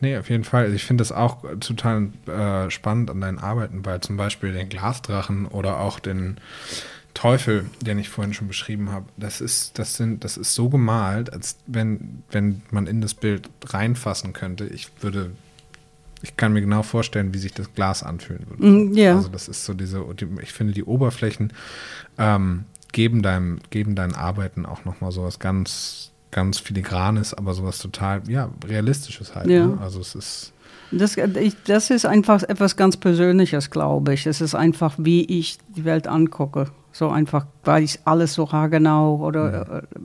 Nee, 0.00 0.16
auf 0.16 0.30
jeden 0.30 0.44
Fall. 0.44 0.72
Ich 0.74 0.84
finde 0.84 1.02
das 1.02 1.10
auch 1.12 1.38
total 1.60 2.08
äh, 2.26 2.70
spannend 2.70 3.10
an 3.10 3.20
deinen 3.20 3.38
Arbeiten, 3.38 3.84
weil 3.84 4.00
zum 4.00 4.16
Beispiel 4.16 4.52
den 4.52 4.68
Glasdrachen 4.68 5.46
oder 5.46 5.80
auch 5.80 5.98
den 5.98 6.36
Teufel, 7.14 7.66
den 7.80 7.98
ich 7.98 8.08
vorhin 8.08 8.32
schon 8.32 8.46
beschrieben 8.46 8.92
habe, 8.92 9.06
das 9.16 9.40
ist, 9.40 9.76
das 9.78 9.96
sind, 9.96 10.22
das 10.22 10.36
ist 10.36 10.54
so 10.54 10.68
gemalt, 10.68 11.32
als 11.32 11.56
wenn, 11.66 12.22
wenn 12.30 12.62
man 12.70 12.86
in 12.86 13.00
das 13.00 13.14
Bild 13.14 13.50
reinfassen 13.66 14.32
könnte. 14.32 14.66
Ich 14.66 14.88
würde, 15.00 15.32
ich 16.22 16.36
kann 16.36 16.52
mir 16.52 16.60
genau 16.60 16.84
vorstellen, 16.84 17.34
wie 17.34 17.38
sich 17.38 17.52
das 17.54 17.74
Glas 17.74 18.04
anfühlen 18.04 18.46
würde. 18.48 18.64
Mm, 18.64 18.92
ja. 18.94 19.16
Also 19.16 19.28
das 19.28 19.48
ist 19.48 19.64
so 19.64 19.74
diese, 19.74 20.04
die- 20.14 20.28
ich 20.42 20.52
finde 20.52 20.74
die 20.74 20.84
Oberflächen 20.84 21.52
ähm, 22.18 22.66
geben 22.92 23.22
deinem, 23.22 23.58
geben 23.70 23.96
deinen 23.96 24.14
Arbeiten 24.14 24.64
auch 24.64 24.84
nochmal 24.84 25.10
sowas 25.10 25.40
ganz, 25.40 26.12
ganz 26.30 26.58
filigranes, 26.58 27.34
aber 27.34 27.54
sowas 27.54 27.78
total, 27.78 28.22
ja, 28.28 28.50
realistisches 28.66 29.34
halt. 29.34 29.48
Ja. 29.48 29.66
Ne? 29.66 29.78
Also 29.80 30.00
es 30.00 30.14
ist, 30.14 30.52
Das, 30.90 31.16
ich, 31.16 31.54
das 31.64 31.90
ist 31.90 32.06
einfach 32.06 32.42
etwas 32.42 32.76
ganz 32.76 32.96
Persönliches, 32.96 33.70
glaube 33.70 34.14
ich. 34.14 34.26
Es 34.26 34.40
ist 34.40 34.54
einfach, 34.54 34.94
wie 34.98 35.24
ich 35.24 35.58
die 35.76 35.84
Welt 35.84 36.06
angucke. 36.06 36.66
So 36.92 37.08
einfach, 37.10 37.46
weil 37.64 37.84
ich 37.84 38.00
alles 38.04 38.34
so 38.34 38.50
haargenau 38.50 39.16
oder. 39.16 39.82
äh, 39.94 39.98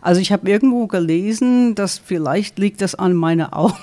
Also 0.00 0.20
ich 0.20 0.30
habe 0.32 0.48
irgendwo 0.48 0.86
gelesen, 0.86 1.74
dass 1.74 1.98
vielleicht 1.98 2.58
liegt 2.58 2.80
das 2.80 2.94
an 2.94 3.14
meine 3.14 3.52
Augen. 3.52 3.74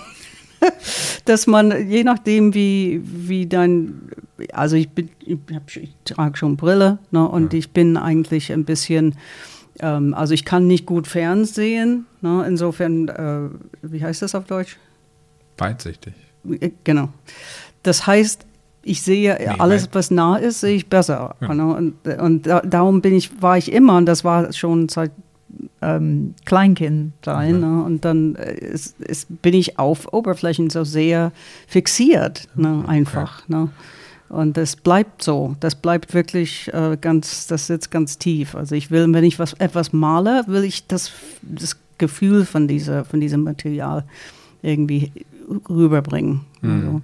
dass 1.25 1.47
man, 1.47 1.89
je 1.89 2.03
nachdem, 2.03 2.53
wie, 2.53 3.01
wie 3.03 3.47
dein, 3.47 4.09
also 4.53 4.75
ich 4.75 4.89
bin, 4.89 5.09
ich, 5.19 5.37
hab, 5.53 5.75
ich 5.75 5.93
trage 6.05 6.37
schon 6.37 6.55
Brille, 6.55 6.99
ne, 7.11 7.27
und 7.27 7.53
ich 7.53 7.71
bin 7.71 7.97
eigentlich 7.97 8.51
ein 8.51 8.63
bisschen, 8.65 9.15
ähm, 9.81 10.13
also 10.13 10.33
ich 10.33 10.45
kann 10.45 10.67
nicht 10.67 10.85
gut 10.85 11.07
fernsehen, 11.07 12.05
ne, 12.21 12.45
insofern, 12.47 13.07
äh, 13.09 13.49
wie 13.81 14.03
heißt 14.03 14.21
das 14.21 14.35
auf 14.35 14.45
Deutsch? 14.45 14.77
weitsichtig. 15.57 16.13
Äh, 16.49 16.71
Genau. 16.83 17.09
Das 17.83 18.05
heißt, 18.07 18.45
ich 18.83 19.01
sehe 19.01 19.35
Nee, 19.39 19.47
alles, 19.59 19.89
was 19.91 20.11
nah 20.11 20.37
ist, 20.37 20.61
sehe 20.61 20.75
ich 20.75 20.87
besser. 20.87 21.35
Ja. 21.39 21.53
ne? 21.53 21.75
Und, 21.75 22.07
und 22.19 22.47
da, 22.47 22.61
darum 22.61 23.01
bin 23.01 23.13
ich, 23.13 23.41
war 23.41 23.57
ich 23.57 23.71
immer, 23.71 23.97
und 23.97 24.05
das 24.05 24.23
war 24.23 24.51
schon 24.53 24.89
seit 24.89 25.11
ähm, 25.81 26.33
Kleinkind 26.45 27.13
sein. 27.23 27.59
Ne? 27.59 27.83
Und 27.83 28.05
dann 28.05 28.35
äh, 28.35 28.53
ist, 28.53 28.99
ist, 28.99 29.41
bin 29.41 29.53
ich 29.53 29.77
auf 29.79 30.13
Oberflächen 30.13 30.69
so 30.69 30.83
sehr 30.83 31.31
fixiert, 31.67 32.47
ne? 32.55 32.83
einfach. 32.87 33.47
Ne? 33.47 33.69
Und 34.31 34.55
das 34.55 34.75
bleibt 34.75 35.23
so. 35.23 35.55
Das 35.59 35.75
bleibt 35.75 36.13
wirklich 36.13 36.73
äh, 36.73 36.97
ganz, 36.99 37.47
das 37.47 37.67
sitzt 37.67 37.91
ganz 37.91 38.17
tief. 38.17 38.55
Also 38.55 38.75
ich 38.75 38.89
will, 38.89 39.11
wenn 39.13 39.23
ich 39.23 39.39
was, 39.39 39.53
etwas 39.53 39.91
male, 39.91 40.43
will 40.47 40.63
ich 40.63 40.87
das, 40.87 41.11
das 41.41 41.77
Gefühl 41.97 42.45
von, 42.45 42.67
dieser, 42.67 43.03
von 43.03 43.19
diesem 43.19 43.43
Material 43.43 44.05
irgendwie 44.61 45.11
rüberbringen. 45.69 46.41
Also, 46.61 47.01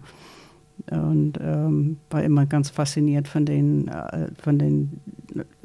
und 0.89 1.34
ähm, 1.41 1.98
war 2.10 2.24
immer 2.24 2.46
ganz 2.46 2.69
fasziniert 2.69 3.27
von 3.27 3.46
den, 3.46 3.88
äh, 3.89 4.29
von 4.41 4.57
den 4.57 5.01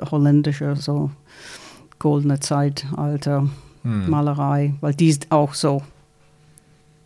holländischen, 0.00 0.74
so 0.76 1.10
goldene 1.98 2.40
Zeitalter 2.40 3.46
Hm. 3.82 4.08
Malerei, 4.08 4.74
weil 4.80 4.94
die 4.94 5.16
auch 5.30 5.54
so 5.54 5.82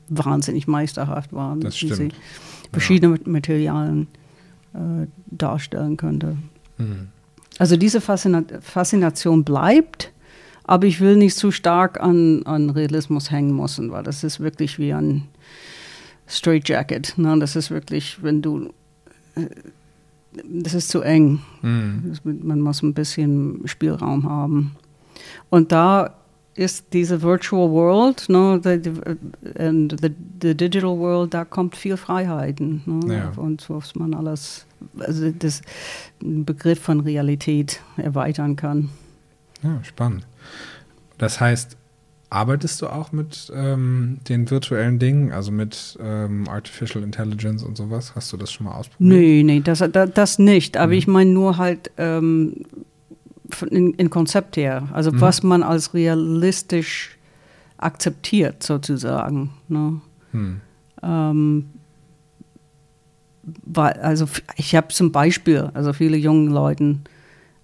wahnsinnig 0.09 0.67
meisterhaft 0.67 1.33
waren, 1.33 1.61
Das 1.61 1.77
stimmt. 1.77 2.15
verschiedene 2.71 3.19
Materialien 3.25 4.09
äh, 4.75 5.07
darstellen 5.27 5.97
könnte. 5.97 6.37
Hm. 6.79 7.09
Also 7.59 7.77
diese 7.77 8.01
Faszina 8.01 8.43
Faszination 8.61 9.45
bleibt, 9.45 10.13
aber 10.65 10.87
ich 10.87 11.01
will 11.01 11.17
nicht 11.17 11.37
zu 11.37 11.51
stark 11.51 12.01
an, 12.01 12.43
an 12.45 12.71
Realismus 12.71 13.31
hängen 13.31 13.57
müssen, 13.57 13.91
weil 13.91 14.03
das 14.03 14.25
ist 14.25 14.41
wirklich 14.41 14.79
wie 14.79 14.93
ein 14.93 15.29
Straitjacket. 16.27 17.17
Ne? 17.17 17.39
Das 17.39 17.57
ist 17.57 17.71
wirklich, 17.71 18.23
wenn 18.23 18.43
du, 18.43 18.73
äh, 19.37 19.47
das 20.45 20.75
ist 20.75 20.91
zu 20.91 21.01
eng. 21.01 21.41
Hm. 21.63 22.05
Das, 22.09 22.21
man 22.25 22.61
muss 22.61 22.83
ein 22.83 22.95
bisschen 22.95 23.63
Spielraum 23.67 24.29
haben. 24.29 24.77
Und 25.49 25.73
da 25.73 26.16
ist 26.57 26.87
diese 26.93 27.23
Virtual 27.23 27.71
World, 27.71 28.29
ne, 28.29 28.61
the, 28.63 28.81
the, 28.83 29.61
and 29.63 29.97
the, 30.01 30.11
the 30.43 30.55
Digital 30.55 30.99
World, 30.99 31.35
da 31.35 31.45
kommt 31.45 31.77
viel 31.77 31.97
Freiheiten. 31.97 32.83
Ne, 32.87 33.17
Ja. 33.17 33.33
Und 33.37 33.69
was 33.69 33.95
man 33.95 34.15
alles, 34.15 34.67
also 34.99 35.31
das 35.31 35.63
den 36.21 36.45
Begriff 36.45 36.81
von 36.81 37.01
Realität 37.01 37.81
erweitern 37.97 38.57
kann. 38.57 38.91
Ja, 39.63 39.81
spannend. 39.85 40.27
Das 41.19 41.41
heißt, 41.41 41.77
arbeitest 42.31 42.83
du 42.83 42.89
auch 42.89 43.13
mit 43.13 43.51
ähm, 43.55 44.19
den 44.29 44.51
virtuellen 44.51 44.99
Dingen, 44.99 45.33
also 45.33 45.53
mit 45.53 45.99
ähm, 46.01 46.49
Artificial 46.49 47.05
Intelligence 47.05 47.63
und 47.63 47.77
sowas? 47.77 48.15
Hast 48.15 48.33
du 48.33 48.37
das 48.37 48.53
schon 48.53 48.67
mal 48.67 48.75
ausprobiert? 48.75 49.09
Nee, 49.09 49.43
nee, 49.43 49.61
das, 49.61 49.83
das, 49.93 50.11
das 50.13 50.39
nicht. 50.39 50.77
Aber 50.77 50.93
ich 50.93 51.07
meine 51.07 51.31
nur 51.31 51.57
halt 51.57 51.91
ähm, 51.97 52.65
in, 53.71 53.95
in 53.95 54.11
Konzept 54.11 54.57
her. 54.57 54.89
Also 54.93 55.21
was 55.21 55.43
man 55.43 55.63
als 55.63 55.95
realistisch 55.95 57.17
akzeptiert, 57.79 58.63
sozusagen. 58.63 59.51
Ne? 59.69 60.01
Hm. 60.33 60.61
Ähm, 61.03 61.67
also 63.75 64.27
ich 64.57 64.75
habe 64.75 64.89
zum 64.89 65.13
Beispiel, 65.13 65.71
also 65.75 65.93
viele 65.93 66.17
jungen 66.17 66.49
Leuten, 66.49 67.05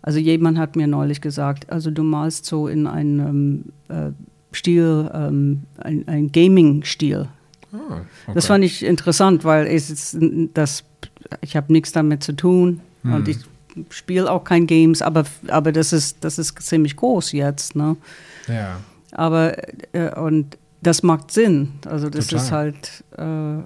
also 0.02 0.18
jemand 0.18 0.58
hat 0.58 0.76
mir 0.76 0.86
neulich 0.86 1.20
gesagt, 1.20 1.70
also 1.70 1.90
du 1.90 2.02
malst 2.02 2.44
so 2.44 2.68
in 2.68 2.86
einem 2.86 3.66
äh, 3.88 4.10
Stil, 4.52 5.10
ähm, 5.14 5.62
ein, 5.78 6.06
ein 6.08 6.30
Gaming-Stil. 6.30 7.28
Ah, 7.72 7.76
okay. 7.76 8.32
Das 8.34 8.46
fand 8.46 8.64
ich 8.64 8.84
interessant, 8.84 9.44
weil 9.44 9.66
es 9.66 9.90
ist, 9.90 10.18
das 10.54 10.84
ich 11.40 11.56
hab 11.56 11.70
nichts 11.70 11.92
damit 11.92 12.22
zu 12.22 12.34
tun 12.34 12.80
und 13.02 13.26
ich 13.28 13.38
spiele 13.91 14.31
auch 14.31 14.45
kein 14.45 14.67
Games, 14.67 15.02
aber, 15.02 15.25
aber 15.49 15.73
das, 15.73 15.93
ist, 15.93 16.25
das 16.25 16.38
ist 16.38 16.61
ziemlich 16.62 16.97
groß 16.97 17.33
jetzt. 17.33 17.76
Ne? 17.76 17.97
Ja. 18.49 18.81
Aber 19.12 19.57
äh, 19.93 20.14
und 20.19 20.59
das 20.83 21.02
macht 21.02 21.31
Sinn. 21.31 21.73
Also 21.87 22.11
das 22.11 22.26
Total. 22.29 22.45
ist 22.45 22.52
halt, 22.52 23.05
äh, 23.17 23.62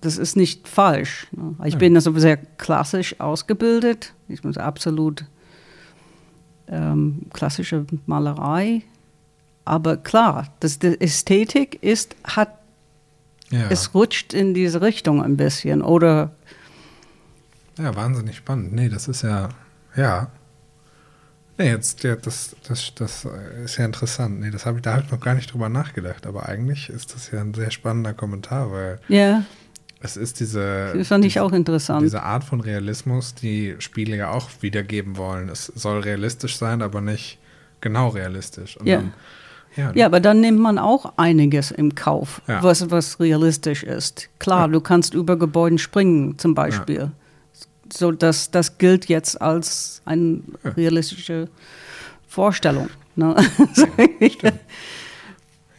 das 0.00 0.18
ist 0.18 0.36
nicht 0.36 0.68
falsch. 0.68 1.26
Ne? 1.32 1.54
Ich 1.64 1.78
bin 1.78 1.94
also 1.96 2.16
sehr 2.18 2.36
klassisch 2.36 3.20
ausgebildet. 3.20 4.12
Ich 4.28 4.42
bin 4.42 4.56
absolut 4.56 5.24
ähm, 6.68 7.22
klassische 7.32 7.86
Malerei. 8.06 8.82
Aber 9.64 9.96
klar, 9.96 10.48
das, 10.60 10.78
die 10.78 11.00
Ästhetik 11.00 11.82
ist, 11.82 12.16
hat, 12.24 12.58
Ja. 13.50 13.66
es 13.70 13.94
rutscht 13.94 14.34
in 14.34 14.52
diese 14.54 14.82
Richtung 14.82 15.22
ein 15.22 15.36
bisschen. 15.36 15.82
Oder 15.82 16.32
ja, 17.78 17.94
wahnsinnig 17.96 18.36
spannend. 18.36 18.72
Nee, 18.72 18.88
das 18.88 19.08
ist 19.08 19.22
ja, 19.22 19.48
ja. 19.96 20.28
Nee, 21.56 21.68
jetzt, 21.70 22.02
ja, 22.02 22.16
das, 22.16 22.56
das, 22.66 22.92
das 22.96 23.26
ist 23.64 23.76
ja 23.76 23.84
interessant. 23.84 24.40
Nee, 24.40 24.50
das 24.50 24.66
habe 24.66 24.78
ich, 24.78 24.82
da 24.82 24.94
habe 24.94 25.02
ich 25.04 25.10
noch 25.12 25.20
gar 25.20 25.34
nicht 25.34 25.52
drüber 25.52 25.68
nachgedacht. 25.68 26.26
Aber 26.26 26.48
eigentlich 26.48 26.88
ist 26.88 27.14
das 27.14 27.30
ja 27.30 27.40
ein 27.40 27.54
sehr 27.54 27.70
spannender 27.70 28.12
Kommentar, 28.12 28.72
weil 28.72 28.98
ja, 29.08 29.44
es 30.00 30.16
ist 30.16 30.40
diese. 30.40 30.92
das 30.96 31.08
fand 31.08 31.24
ich 31.24 31.34
diese, 31.34 31.44
auch 31.44 31.52
interessant. 31.52 32.02
Diese 32.02 32.24
Art 32.24 32.42
von 32.42 32.60
Realismus, 32.60 33.34
die 33.36 33.76
Spiele 33.78 34.16
ja 34.16 34.30
auch 34.30 34.50
wiedergeben 34.60 35.16
wollen. 35.16 35.48
Es 35.48 35.66
soll 35.66 36.00
realistisch 36.00 36.56
sein, 36.58 36.82
aber 36.82 37.00
nicht 37.00 37.38
genau 37.80 38.08
realistisch. 38.08 38.76
Und 38.76 38.86
Ja. 38.86 38.96
Dann, 38.96 39.12
ja, 39.76 39.92
Ja, 39.94 40.06
aber 40.06 40.20
dann 40.20 40.40
nimmt 40.40 40.60
man 40.60 40.78
auch 40.78 41.14
einiges 41.16 41.70
im 41.70 41.94
Kauf, 41.94 42.42
Ja. 42.48 42.62
was, 42.62 42.90
was 42.90 43.18
realistisch 43.20 43.82
ist. 43.82 44.28
Klar, 44.38 44.68
du 44.68 44.80
kannst 44.80 45.14
über 45.14 45.36
Gebäuden 45.36 45.78
springen, 45.78 46.36
zum 46.38 46.54
Beispiel. 46.54 47.10
So, 47.92 48.12
das, 48.12 48.50
das 48.50 48.78
gilt 48.78 49.06
jetzt 49.06 49.40
als 49.40 50.02
eine 50.04 50.40
realistische 50.64 51.48
Vorstellung. 52.26 52.88
Ne? 53.16 53.36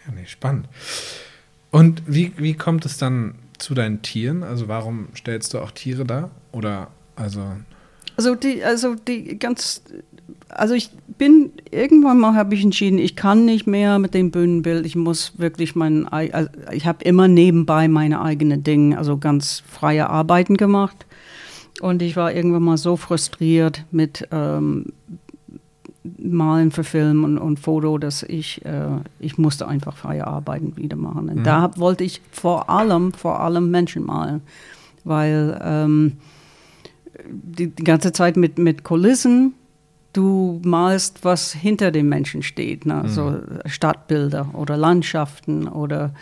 Ja, 0.07 0.13
nee, 0.13 0.25
spannend. 0.25 0.67
Und 1.71 2.03
wie, 2.07 2.31
wie 2.37 2.53
kommt 2.53 2.85
es 2.85 2.97
dann 2.97 3.35
zu 3.57 3.73
deinen 3.73 4.01
Tieren? 4.01 4.43
Also 4.43 4.67
warum 4.67 5.07
stellst 5.15 5.53
du 5.53 5.59
auch 5.59 5.71
Tiere 5.71 6.05
da? 6.05 6.29
Oder 6.51 6.87
also 7.15 7.43
Also 8.15 8.35
die, 8.35 8.63
also 8.63 8.95
die 8.95 9.37
ganz, 9.39 9.81
also 10.49 10.73
ich 10.73 10.89
bin 11.17 11.51
irgendwann 11.71 12.19
mal 12.19 12.35
habe 12.35 12.55
ich 12.55 12.63
entschieden, 12.63 12.99
ich 12.99 13.15
kann 13.15 13.45
nicht 13.45 13.67
mehr 13.67 13.99
mit 13.99 14.13
dem 14.13 14.31
Bühnenbild. 14.31 14.85
Ich 14.85 14.95
muss 14.95 15.33
wirklich 15.37 15.75
mein, 15.75 16.11
ei- 16.11 16.33
also 16.33 16.49
ich 16.71 16.85
habe 16.85 17.03
immer 17.03 17.27
nebenbei 17.27 17.87
meine 17.87 18.21
eigenen 18.21 18.63
Dinge, 18.63 18.97
also 18.97 19.17
ganz 19.17 19.63
freie 19.69 20.09
Arbeiten 20.09 20.55
gemacht. 20.57 21.05
Und 21.81 22.01
ich 22.01 22.15
war 22.15 22.33
irgendwann 22.33 22.63
mal 22.63 22.77
so 22.77 22.95
frustriert 22.95 23.83
mit 23.91 24.27
ähm, 24.31 24.93
Malen 26.17 26.71
für 26.71 26.83
Film 26.83 27.23
und, 27.23 27.37
und 27.37 27.59
Foto, 27.59 27.97
dass 27.97 28.23
ich, 28.23 28.63
äh, 28.65 28.99
ich 29.19 29.37
musste 29.37 29.67
einfach 29.67 29.97
freie 29.97 30.25
Arbeiten 30.25 30.77
wieder 30.77 30.95
machen. 30.95 31.29
Und 31.29 31.43
da 31.43 31.61
hab, 31.61 31.79
wollte 31.79 32.03
ich 32.03 32.21
vor 32.31 32.69
allem, 32.69 33.11
vor 33.13 33.39
allem 33.39 33.71
Menschen 33.71 34.05
malen, 34.05 34.41
weil 35.03 35.59
ähm, 35.63 36.13
die, 37.27 37.67
die 37.67 37.83
ganze 37.83 38.11
Zeit 38.11 38.37
mit, 38.37 38.57
mit 38.57 38.83
Kulissen, 38.83 39.53
du 40.13 40.61
malst, 40.63 41.23
was 41.25 41.51
hinter 41.51 41.91
dem 41.91 42.07
Menschen 42.07 42.43
steht, 42.43 42.85
ne? 42.85 43.03
so 43.07 43.39
Stadtbilder 43.65 44.49
oder 44.53 44.77
Landschaften 44.77 45.67
oder 45.67 46.13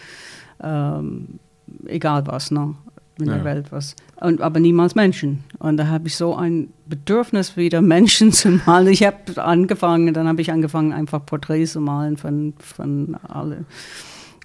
ähm, 0.61 1.39
egal 1.85 2.25
was, 2.25 2.51
ne? 2.51 2.75
In 3.19 3.27
Ja. 3.27 3.35
der 3.35 3.43
Welt 3.43 3.71
was. 3.71 3.95
Und, 4.19 4.41
aber 4.41 4.59
niemals 4.59 4.95
Menschen. 4.95 5.43
Und 5.59 5.77
da 5.77 5.87
habe 5.87 6.07
ich 6.07 6.15
so 6.15 6.35
ein 6.35 6.69
Bedürfnis, 6.87 7.57
wieder 7.57 7.81
Menschen 7.95 8.31
zu 8.31 8.49
malen. 8.65 8.87
Ich 8.87 9.03
habe 9.03 9.43
angefangen, 9.43 10.13
dann 10.13 10.27
habe 10.27 10.41
ich 10.41 10.51
angefangen, 10.51 10.93
einfach 10.93 11.25
Porträts 11.25 11.73
zu 11.73 11.81
malen 11.81 12.17
von, 12.17 12.53
von 12.59 13.15
alle 13.27 13.65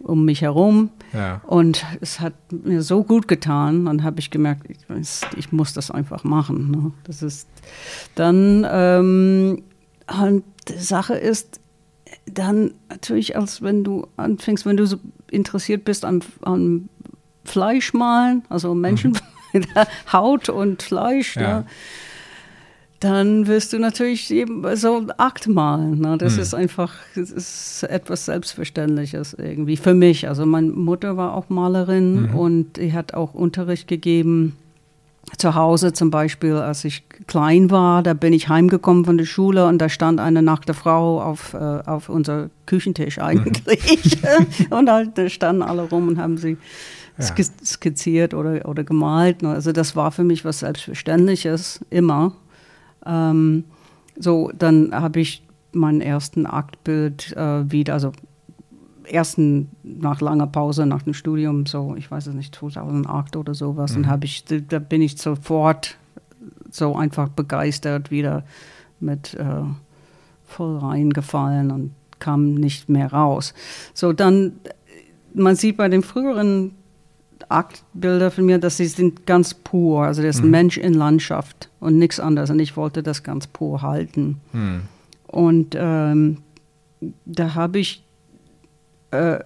um 0.01 0.25
mich 0.25 0.43
herum. 0.43 0.91
ja. 1.13 1.41
Und 1.47 1.85
es 2.01 2.21
hat 2.21 2.35
mir 2.53 2.83
so 2.83 3.03
gut 3.03 3.27
getan. 3.27 3.87
Dann 3.87 4.05
habe 4.05 4.21
ich 4.21 4.31
gemerkt, 4.31 4.67
ich, 4.71 4.79
ich 5.37 5.51
muss 5.53 5.73
das 5.73 5.91
einfach 5.91 6.23
machen. 6.23 6.71
Ne? 6.71 6.93
Das 7.05 7.21
ist 7.23 7.49
dann 8.15 8.65
ähm, 8.71 9.63
und 10.23 10.45
die 10.69 10.79
Sache 10.79 11.15
ist 11.15 11.59
dann 12.33 12.73
natürlich, 12.89 13.37
als 13.37 13.61
wenn 13.61 13.83
du 13.85 14.07
anfängst, 14.17 14.65
wenn 14.67 14.77
du 14.77 14.87
so 14.87 14.99
interessiert 15.31 15.85
bist 15.85 16.05
an, 16.05 16.23
an 16.43 16.89
Fleischmalen, 17.49 18.43
also 18.49 18.75
Menschen, 18.75 19.19
Haut 20.13 20.49
und 20.49 20.83
Fleisch, 20.83 21.37
Ja. 21.37 21.61
ne? 21.61 21.65
dann 23.01 23.47
wirst 23.47 23.73
du 23.73 23.79
natürlich 23.79 24.29
eben 24.33 24.65
so 24.75 25.07
Akt 25.19 25.47
malen. 25.47 26.01
Ne? 26.01 26.19
Das 26.19 26.37
ist 26.37 26.53
einfach, 26.53 26.95
das 27.15 27.31
ist 27.31 27.85
etwas 27.85 28.25
Selbstverständliches 28.25 29.35
irgendwie 29.35 29.77
für 29.77 29.95
mich. 29.95 30.27
Also 30.27 30.45
meine 30.47 30.71
Mutter 30.73 31.17
war 31.17 31.35
auch 31.35 31.49
Malerin 31.49 32.31
und 32.31 32.77
die 32.77 32.93
hat 32.93 33.15
auch 33.15 33.35
Unterricht 33.35 33.87
gegeben. 33.87 34.57
Zu 35.37 35.55
Hause 35.55 35.93
zum 35.93 36.11
Beispiel, 36.11 36.55
als 36.55 36.85
ich 36.85 37.05
klein 37.29 37.71
war, 37.71 38.03
da 38.03 38.15
bin 38.15 38.33
ich 38.33 38.49
heimgekommen 38.49 39.05
von 39.05 39.19
der 39.19 39.27
Schule 39.27 39.67
und 39.67 39.79
da 39.79 39.89
stand 39.91 40.19
eine 40.19 40.43
nackte 40.43 40.73
Frau 40.75 41.21
auf, 41.23 41.53
äh, 41.55 41.57
auf 41.59 42.09
unser 42.09 42.49
Küchentisch 42.67 43.19
eigentlich. 43.21 44.19
und 44.71 44.87
da, 44.87 45.05
da 45.05 45.29
standen 45.29 45.63
alle 45.63 45.83
rum 45.83 46.09
und 46.09 46.19
haben 46.19 46.39
sie 46.39 46.57
skizziert 47.21 48.35
oder, 48.35 48.69
oder 48.69 48.85
gemalt. 48.85 49.43
Also 49.45 49.73
das 49.73 49.97
war 49.97 50.11
für 50.13 50.25
mich 50.25 50.45
was 50.45 50.61
Selbstverständliches, 50.61 51.81
immer. 51.91 52.33
Ähm, 53.05 53.65
so, 54.17 54.51
dann 54.57 54.93
habe 54.93 55.21
ich 55.21 55.43
meinen 55.73 56.01
ersten 56.01 56.47
Aktbild 56.47 57.37
äh, 57.37 57.71
wieder, 57.71 57.95
also 57.95 58.13
ersten 59.05 59.69
nach 59.83 60.21
langer 60.21 60.47
Pause 60.47 60.87
nach 60.87 61.03
dem 61.03 61.15
Studium, 61.15 61.67
so 61.67 61.95
ich 61.97 62.11
weiß 62.11 62.27
es 62.27 62.35
nicht, 62.35 62.55
2008 62.55 63.37
oder 63.37 63.55
sowas, 63.55 63.97
und 63.97 64.07
habe 64.07 64.27
ich, 64.27 64.45
da 64.45 64.79
bin 64.79 65.03
ich 65.03 65.17
sofort 65.19 65.97
so 66.71 66.95
einfach 66.95 67.29
begeistert 67.29 68.11
wieder 68.11 68.45
mit 69.01 69.35
äh, 69.35 69.63
voll 70.45 70.79
reingefallen 70.79 71.71
und 71.71 71.93
kam 72.19 72.55
nicht 72.55 72.89
mehr 72.89 73.13
raus. 73.13 73.55
So 73.95 74.13
dann, 74.13 74.53
man 75.35 75.57
sieht 75.57 75.77
bei 75.77 75.89
den 75.89 76.03
früheren 76.03 76.73
Aktbilder 77.49 78.31
von 78.31 78.45
mir, 78.45 78.59
dass 78.59 78.77
sie 78.77 78.87
sind 78.87 79.27
ganz 79.27 79.55
pur, 79.55 80.05
also 80.05 80.23
das 80.23 80.37
ist 80.37 80.45
ein 80.45 80.51
Mensch 80.51 80.77
in 80.77 80.95
Landschaft 80.95 81.71
und 81.81 81.97
nichts 81.99 82.21
anderes. 82.21 82.51
Und 82.51 82.59
ich 82.61 82.77
wollte 82.77 83.03
das 83.03 83.23
ganz 83.23 83.47
pur 83.47 83.83
halten. 83.83 84.41
Hm. 84.53 84.83
Und 85.27 85.75
ähm, 85.79 86.39
da 87.25 87.55
habe 87.55 87.79
ich, 87.79 88.05
äh, 89.13 89.39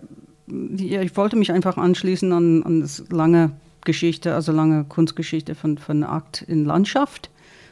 ja, 0.49 1.03
ich 1.03 1.17
wollte 1.17 1.37
mich 1.37 1.53
einfach 1.53 1.77
anschließen 1.77 2.33
an, 2.33 2.62
an 2.65 2.81
das 2.81 3.05
lange 3.11 3.53
Geschichte, 3.85 4.35
also 4.35 4.53
lange 4.53 4.85
Kunstgeschichte 4.85 5.55
von, 5.55 5.79
von 5.79 6.03
Akt 6.05 6.43
in 6.43 6.65
Landschaft, 6.65 7.31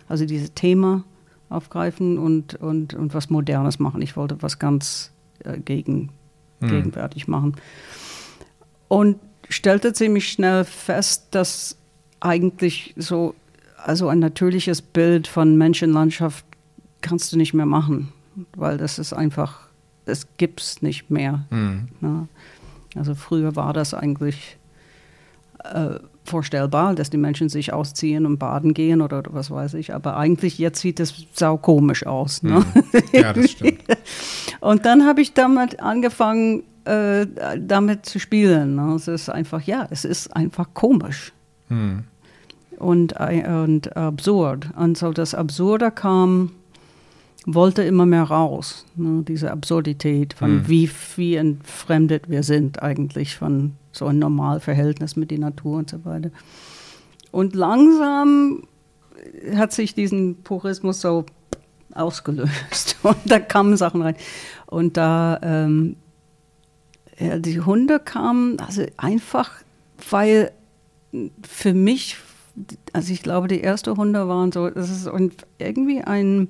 also 0.09 0.27
dieses 0.27 0.55
Thema 0.55 1.05
aufgreifen 1.49 2.19
und, 2.19 2.55
und, 2.55 2.95
und 2.95 3.15
was 3.15 3.31
Modernes 3.31 3.79
machen. 3.81 4.03
Ich 4.03 4.17
wollte 4.17 4.41
was 4.43 4.59
ganz 4.59 5.13
äh, 5.45 5.59
gegen, 5.59 6.11
gegenwärtig 6.61 7.27
machen. 7.27 7.57
Und 8.89 9.17
stellte 9.51 9.93
ziemlich 9.93 10.31
schnell 10.31 10.65
fest, 10.65 11.29
dass 11.33 11.77
eigentlich 12.21 12.95
so, 12.97 13.35
also 13.77 14.09
ein 14.09 14.19
natürliches 14.19 14.81
Bild 14.81 15.27
von 15.27 15.57
Menschenlandschaft 15.57 16.45
kannst 17.01 17.33
du 17.33 17.37
nicht 17.37 17.55
mehr 17.55 17.67
machen, 17.67 18.13
weil 18.57 18.79
das 18.79 18.99
ist 18.99 19.13
einfach, 19.13 19.69
das 20.05 20.27
gibt's 20.37 20.83
nicht 20.83 21.11
mehr. 21.11 21.45
Hm. 21.51 21.89
Ne? 22.01 22.29
Also 22.95 23.15
früher 23.15 23.57
war 23.57 23.73
das 23.73 23.95
eigentlich 23.95 24.57
äh, 25.65 25.99
vorstellbar, 26.25 26.95
dass 26.95 27.11
die 27.11 27.17
Menschen 27.17 27.49
sich 27.49 27.73
ausziehen 27.73 28.27
und 28.27 28.39
baden 28.39 28.75
gehen 28.75 29.01
oder, 29.01 29.19
oder 29.19 29.35
was 29.35 29.51
weiß 29.51 29.75
ich, 29.75 29.95
aber 29.95 30.17
eigentlich 30.17 30.59
jetzt 30.59 30.81
sieht 30.81 31.01
es 31.01 31.27
sau 31.33 31.57
komisch 31.57 32.07
aus. 32.07 32.43
Ne? 32.43 32.65
Ja, 33.13 33.33
das 33.33 33.51
stimmt. 33.53 33.83
Und 34.61 34.87
dann 34.87 35.07
habe 35.07 35.23
ich 35.23 35.33
damit 35.33 35.81
angefangen, 35.81 36.63
äh, 36.85 37.27
damit 37.59 38.07
zu 38.07 38.19
spielen. 38.19 38.77
Ne? 38.77 38.95
Es 38.95 39.09
ist 39.09 39.29
einfach, 39.29 39.63
ja, 39.63 39.87
es 39.91 40.05
ist 40.05 40.35
einfach 40.35 40.69
komisch 40.75 41.33
Hm. 41.69 42.05
und, 42.79 43.15
äh, 43.19 43.47
und 43.49 43.97
absurd. 43.97 44.69
Und 44.77 44.99
so 44.99 45.13
das 45.13 45.35
Absurde 45.35 45.91
kam, 45.93 46.51
wollte 47.47 47.83
immer 47.83 48.07
mehr 48.07 48.25
raus. 48.25 48.85
Ne? 48.97 49.23
Diese 49.27 49.51
Absurdität 49.51 50.35
von 50.35 50.69
wie, 50.69 50.91
wie 51.17 51.37
entfremdet 51.37 52.29
wir 52.29 52.43
sind 52.43 52.83
eigentlich 52.83 53.37
von 53.37 53.75
so 53.93 54.07
einem 54.07 54.19
Normalverhältnis 54.19 55.17
mit 55.17 55.31
der 55.31 55.39
Natur 55.39 55.79
und 55.79 55.91
so 55.91 56.05
weiter. 56.05 56.31
Und 57.31 57.55
langsam 57.55 58.65
hat 59.55 59.73
sich 59.73 59.95
diesen 59.95 60.43
Purismus 60.43 61.01
so 61.01 61.25
ausgelöst 61.95 62.97
und 63.03 63.17
da 63.27 63.39
kamen 63.39 63.77
Sachen 63.77 64.03
rein. 64.03 64.17
Und 64.67 64.97
da 64.97 65.39
ähm, 65.43 65.97
die 67.21 67.61
Hunde 67.61 68.01
kamen, 68.01 68.59
also 68.61 68.85
einfach, 68.97 69.51
weil 70.11 70.53
für 71.43 71.75
mich 71.75 72.17
also 72.93 73.13
ich 73.13 73.23
glaube, 73.23 73.49
die 73.49 73.63
ersten 73.63 73.97
Hunde 73.97 74.29
waren 74.29 74.53
so, 74.53 74.71
das 74.71 74.91
ist 74.91 75.09
irgendwie 75.59 76.03
eine 76.03 76.49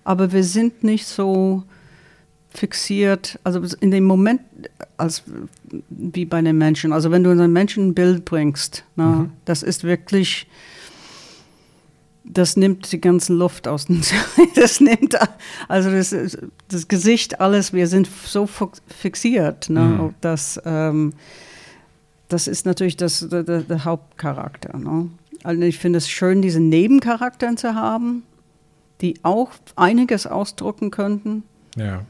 aber 0.05 0.33
wir 0.33 0.43
sind 0.43 0.83
nicht 0.83 1.07
so 1.07 1.65
fixiert, 2.49 3.39
also 3.45 3.63
in 3.81 3.91
dem 3.91 4.05
Moment 4.05 4.41
als 4.97 5.23
wie 5.91 6.25
bei 6.25 6.41
den 6.41 6.57
Menschen. 6.57 6.93
Also 6.93 7.11
wenn 7.11 7.23
du 7.23 7.31
einen 7.31 7.53
Menschen 7.53 7.89
ein 7.89 7.95
Bild 7.95 8.25
bringst, 8.25 8.85
ne, 8.97 9.05
mhm. 9.05 9.33
das 9.45 9.63
ist 9.63 9.85
wirklich, 9.85 10.49
das 12.25 12.57
nimmt 12.57 12.91
die 12.91 13.01
ganze 13.01 13.35
Luft 13.35 13.69
aus 13.69 13.87
dem 13.87 14.01
Das 14.55 14.81
nimmt 14.81 15.15
also 15.69 15.91
das, 15.91 16.39
das 16.69 16.89
Gesicht, 16.89 17.41
alles, 17.41 17.75
wir 17.75 17.87
sind 17.87 18.09
so 18.25 18.49
fixiert, 18.87 19.69
ne, 19.69 19.81
mhm. 19.81 20.15
dass 20.23 20.61
ähm, 20.65 21.13
das 22.29 22.47
ist 22.47 22.67
natürlich 22.67 22.97
das, 22.97 23.27
der, 23.29 23.43
der 23.43 23.85
Hauptcharakter. 23.85 24.77
Ne? 24.79 25.11
Also 25.43 25.63
ich 25.63 25.79
finde 25.79 25.99
es 25.99 26.09
schön, 26.09 26.43
diese 26.43 26.61
Nebencharakter 26.61 27.57
zu 27.57 27.75
haben, 27.75 28.23
die 29.01 29.19
auch 29.23 29.51
einiges 29.77 30.27
ausdrucken 30.27 30.91
könnten, 30.91 31.45
ja. 31.77 32.05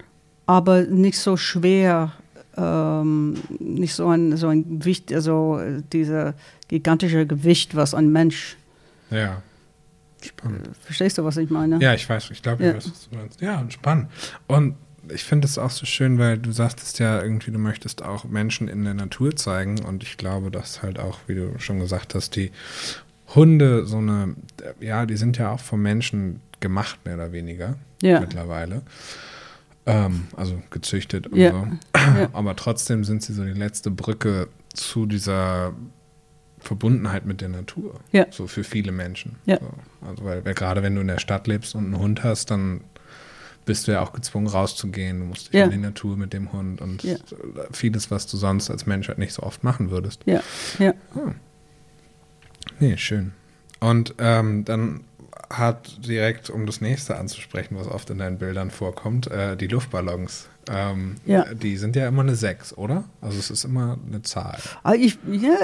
aber 0.46 0.83
nicht 0.83 1.18
so 1.18 1.37
schwer, 1.37 2.12
ähm, 2.57 3.37
nicht 3.59 3.94
so 3.94 4.09
ein, 4.09 4.37
so 4.37 4.48
ein 4.48 4.81
Gewicht, 4.81 5.12
also 5.12 5.61
dieser 5.92 6.35
gigantische 6.68 7.26
Gewicht, 7.26 7.76
was 7.76 7.94
ein 7.94 8.11
Mensch. 8.11 8.57
Ja. 9.11 9.42
Spannend. 10.20 10.70
Verstehst 10.83 11.18
du, 11.18 11.24
was 11.24 11.37
ich 11.37 11.48
meine? 11.50 11.78
Ja, 11.81 11.94
ich 11.94 12.09
weiß, 12.09 12.31
ich 12.31 12.42
glaube, 12.42 12.64
ja. 12.64 12.74
was 12.74 13.09
du 13.09 13.16
meinst. 13.16 13.40
Ja, 13.40 13.64
spannend. 13.68 14.09
Und 14.48 14.74
ich 15.12 15.24
finde 15.24 15.46
es 15.46 15.58
auch 15.58 15.70
so 15.70 15.86
schön, 15.86 16.18
weil 16.18 16.38
du 16.38 16.52
sagtest 16.52 16.98
ja 16.98 17.22
irgendwie, 17.22 17.50
du 17.50 17.58
möchtest 17.58 18.02
auch 18.02 18.24
Menschen 18.24 18.68
in 18.68 18.84
der 18.84 18.94
Natur 18.94 19.36
zeigen 19.36 19.84
und 19.84 20.02
ich 20.02 20.16
glaube, 20.16 20.50
dass 20.50 20.82
halt 20.82 20.98
auch, 20.98 21.18
wie 21.26 21.34
du 21.34 21.58
schon 21.58 21.80
gesagt 21.80 22.14
hast, 22.14 22.36
die 22.36 22.50
Hunde 23.34 23.86
so 23.86 23.98
eine, 23.98 24.34
ja, 24.80 25.06
die 25.06 25.16
sind 25.16 25.38
ja 25.38 25.52
auch 25.52 25.60
vom 25.60 25.82
Menschen 25.82 26.40
gemacht, 26.60 26.98
mehr 27.04 27.14
oder 27.14 27.32
weniger, 27.32 27.76
ja. 28.02 28.20
mittlerweile. 28.20 28.82
Ähm, 29.86 30.28
also 30.36 30.60
gezüchtet 30.70 31.28
und 31.28 31.38
ja. 31.38 31.50
so. 31.52 31.66
Ja. 31.96 32.28
Aber 32.32 32.56
trotzdem 32.56 33.04
sind 33.04 33.22
sie 33.22 33.32
so 33.32 33.44
die 33.44 33.52
letzte 33.52 33.90
Brücke 33.90 34.48
zu 34.74 35.06
dieser 35.06 35.72
Verbundenheit 36.60 37.24
mit 37.24 37.40
der 37.40 37.48
Natur. 37.48 38.00
Ja. 38.12 38.26
So 38.30 38.46
für 38.46 38.64
viele 38.64 38.92
Menschen. 38.92 39.36
Ja. 39.46 39.58
So. 39.60 39.70
Also 40.06 40.24
weil, 40.24 40.44
weil 40.44 40.54
gerade 40.54 40.82
wenn 40.82 40.94
du 40.94 41.00
in 41.00 41.08
der 41.08 41.18
Stadt 41.18 41.46
lebst 41.46 41.74
und 41.74 41.86
einen 41.86 41.98
Hund 41.98 42.24
hast, 42.24 42.50
dann 42.50 42.82
bist 43.68 43.87
du 43.87 43.92
ja 43.92 44.00
auch 44.00 44.14
gezwungen 44.14 44.46
rauszugehen. 44.46 45.20
Du 45.20 45.26
musst 45.26 45.48
dich 45.48 45.61
ja. 45.61 45.66
in 45.66 45.70
die 45.70 45.76
Natur 45.76 46.16
mit 46.16 46.33
dem 46.33 46.52
Hund 46.52 46.81
und 46.81 47.02
ja. 47.02 47.16
vieles, 47.70 48.11
was 48.11 48.26
du 48.26 48.38
sonst 48.38 48.70
als 48.70 48.87
Mensch 48.87 49.09
halt 49.09 49.18
nicht 49.18 49.35
so 49.35 49.42
oft 49.42 49.62
machen 49.62 49.90
würdest. 49.90 50.22
Ja, 50.24 50.40
ja. 50.78 50.94
Oh. 51.14 51.33
Nee, 52.81 52.96
schön. 52.96 53.33
Und 53.78 54.14
ähm, 54.18 54.64
dann 54.64 55.04
hat 55.50 56.07
direkt, 56.07 56.48
um 56.48 56.64
das 56.64 56.81
nächste 56.81 57.18
anzusprechen, 57.18 57.76
was 57.76 57.88
oft 57.88 58.09
in 58.09 58.18
deinen 58.18 58.38
Bildern 58.38 58.70
vorkommt, 58.70 59.31
äh, 59.31 59.54
die 59.54 59.66
Luftballons. 59.66 60.48
Ähm, 60.70 61.16
ja. 61.26 61.44
Die 61.52 61.76
sind 61.76 61.94
ja 61.94 62.09
immer 62.09 62.22
eine 62.22 62.37
6, 62.37 62.78
oder? 62.78 63.04
Also 63.20 63.38
es 63.38 63.50
ist 63.50 63.64
immer 63.64 63.98
eine 64.07 64.22
Zahl. 64.22 64.59
Ah, 64.83 64.94
ich, 64.94 65.18
ja, 65.31 65.57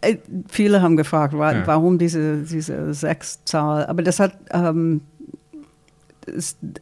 äh, 0.00 0.18
viele 0.48 0.82
haben 0.82 0.96
gefragt, 0.96 1.32
warum 1.32 1.98
diese, 1.98 2.42
diese 2.42 2.90
6-Zahl. 2.90 3.86
Aber 3.86 4.02
das 4.02 4.18
hat 4.18 4.36
ähm, 4.50 5.02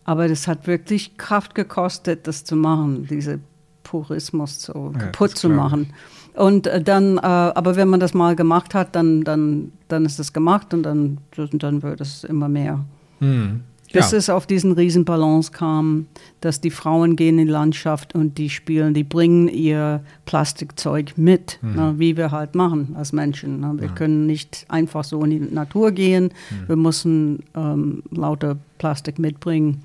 Aber 0.05 0.29
das 0.29 0.49
hat 0.49 0.67
wirklich 0.67 1.17
Kraft 1.17 1.55
gekostet, 1.55 2.27
das 2.27 2.45
zu 2.45 2.57
machen, 2.57 3.07
diese 3.09 3.41
Purismus 3.83 4.63
so 4.63 4.93
ja, 4.95 4.99
kaputt 4.99 5.37
zu 5.37 5.49
machen. 5.49 5.93
Und 6.35 6.67
äh, 6.67 6.83
dann, 6.83 7.19
äh, 7.19 7.21
aber 7.21 7.77
wenn 7.77 7.89
man 7.89 8.01
das 8.01 8.15
mal 8.15 8.35
gemacht 8.35 8.75
hat, 8.75 8.97
dann, 8.97 9.23
dann, 9.23 9.73
dann 9.89 10.05
ist 10.05 10.19
es 10.19 10.33
gemacht 10.33 10.73
und 10.73 10.83
dann, 10.83 11.19
dann 11.53 11.83
wird 11.83 12.01
es 12.01 12.25
immer 12.25 12.49
mehr. 12.49 12.85
Hm. 13.21 13.61
Bis 13.93 14.13
ja. 14.13 14.19
es 14.19 14.31
auf 14.31 14.47
diesen 14.47 14.73
Riesenbalance 14.73 15.53
kam, 15.53 16.07
dass 16.41 16.63
die 16.63 16.71
Frauen 16.71 17.15
gehen 17.15 17.39
in 17.39 17.47
die 17.47 17.53
Landschaft 17.53 18.15
und 18.15 18.39
die 18.39 18.49
spielen, 18.49 18.95
die 18.95 19.05
bringen 19.05 19.49
ihr 19.49 20.03
Plastikzeug 20.25 21.13
mit, 21.17 21.59
hm. 21.61 21.75
ne, 21.75 21.95
wie 21.99 22.17
wir 22.17 22.31
halt 22.31 22.55
machen 22.55 22.95
als 22.97 23.13
Menschen. 23.13 23.61
Ne. 23.61 23.75
Wir 23.77 23.89
ja. 23.89 23.95
können 23.95 24.27
nicht 24.27 24.65
einfach 24.69 25.05
so 25.05 25.23
in 25.25 25.31
die 25.31 25.41
Natur 25.41 25.91
gehen, 25.91 26.33
hm. 26.49 26.69
wir 26.69 26.77
müssen 26.77 27.41
ähm, 27.55 28.03
lauter 28.11 28.57
Plastik 28.79 29.19
mitbringen. 29.19 29.85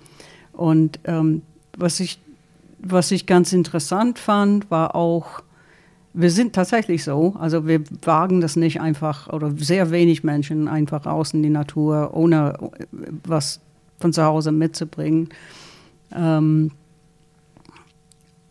Und 0.58 1.00
ähm, 1.06 1.44
was, 1.78 2.00
ich, 2.00 2.20
was 2.80 3.12
ich 3.12 3.28
ganz 3.28 3.54
interessant 3.54 4.18
fand, 4.18 4.70
war 4.72 4.96
auch, 4.96 5.44
wir 6.14 6.32
sind 6.32 6.54
tatsächlich 6.54 7.04
so, 7.04 7.36
also 7.40 7.68
wir 7.68 7.82
wagen 8.02 8.42
das 8.42 8.56
nicht 8.56 8.82
einfach, 8.82 9.32
oder 9.32 9.54
sehr 9.56 9.92
wenig 9.92 10.24
Menschen 10.24 10.68
einfach 10.68 11.06
raus 11.06 11.34
in 11.34 11.44
die 11.44 11.50
Natur, 11.50 12.10
ohne 12.14 12.58
was 13.24 13.62
von 14.00 14.14
zu 14.14 14.24
Hause 14.24 14.52
mitzubringen. 14.52 15.30
Ähm, 16.12 16.72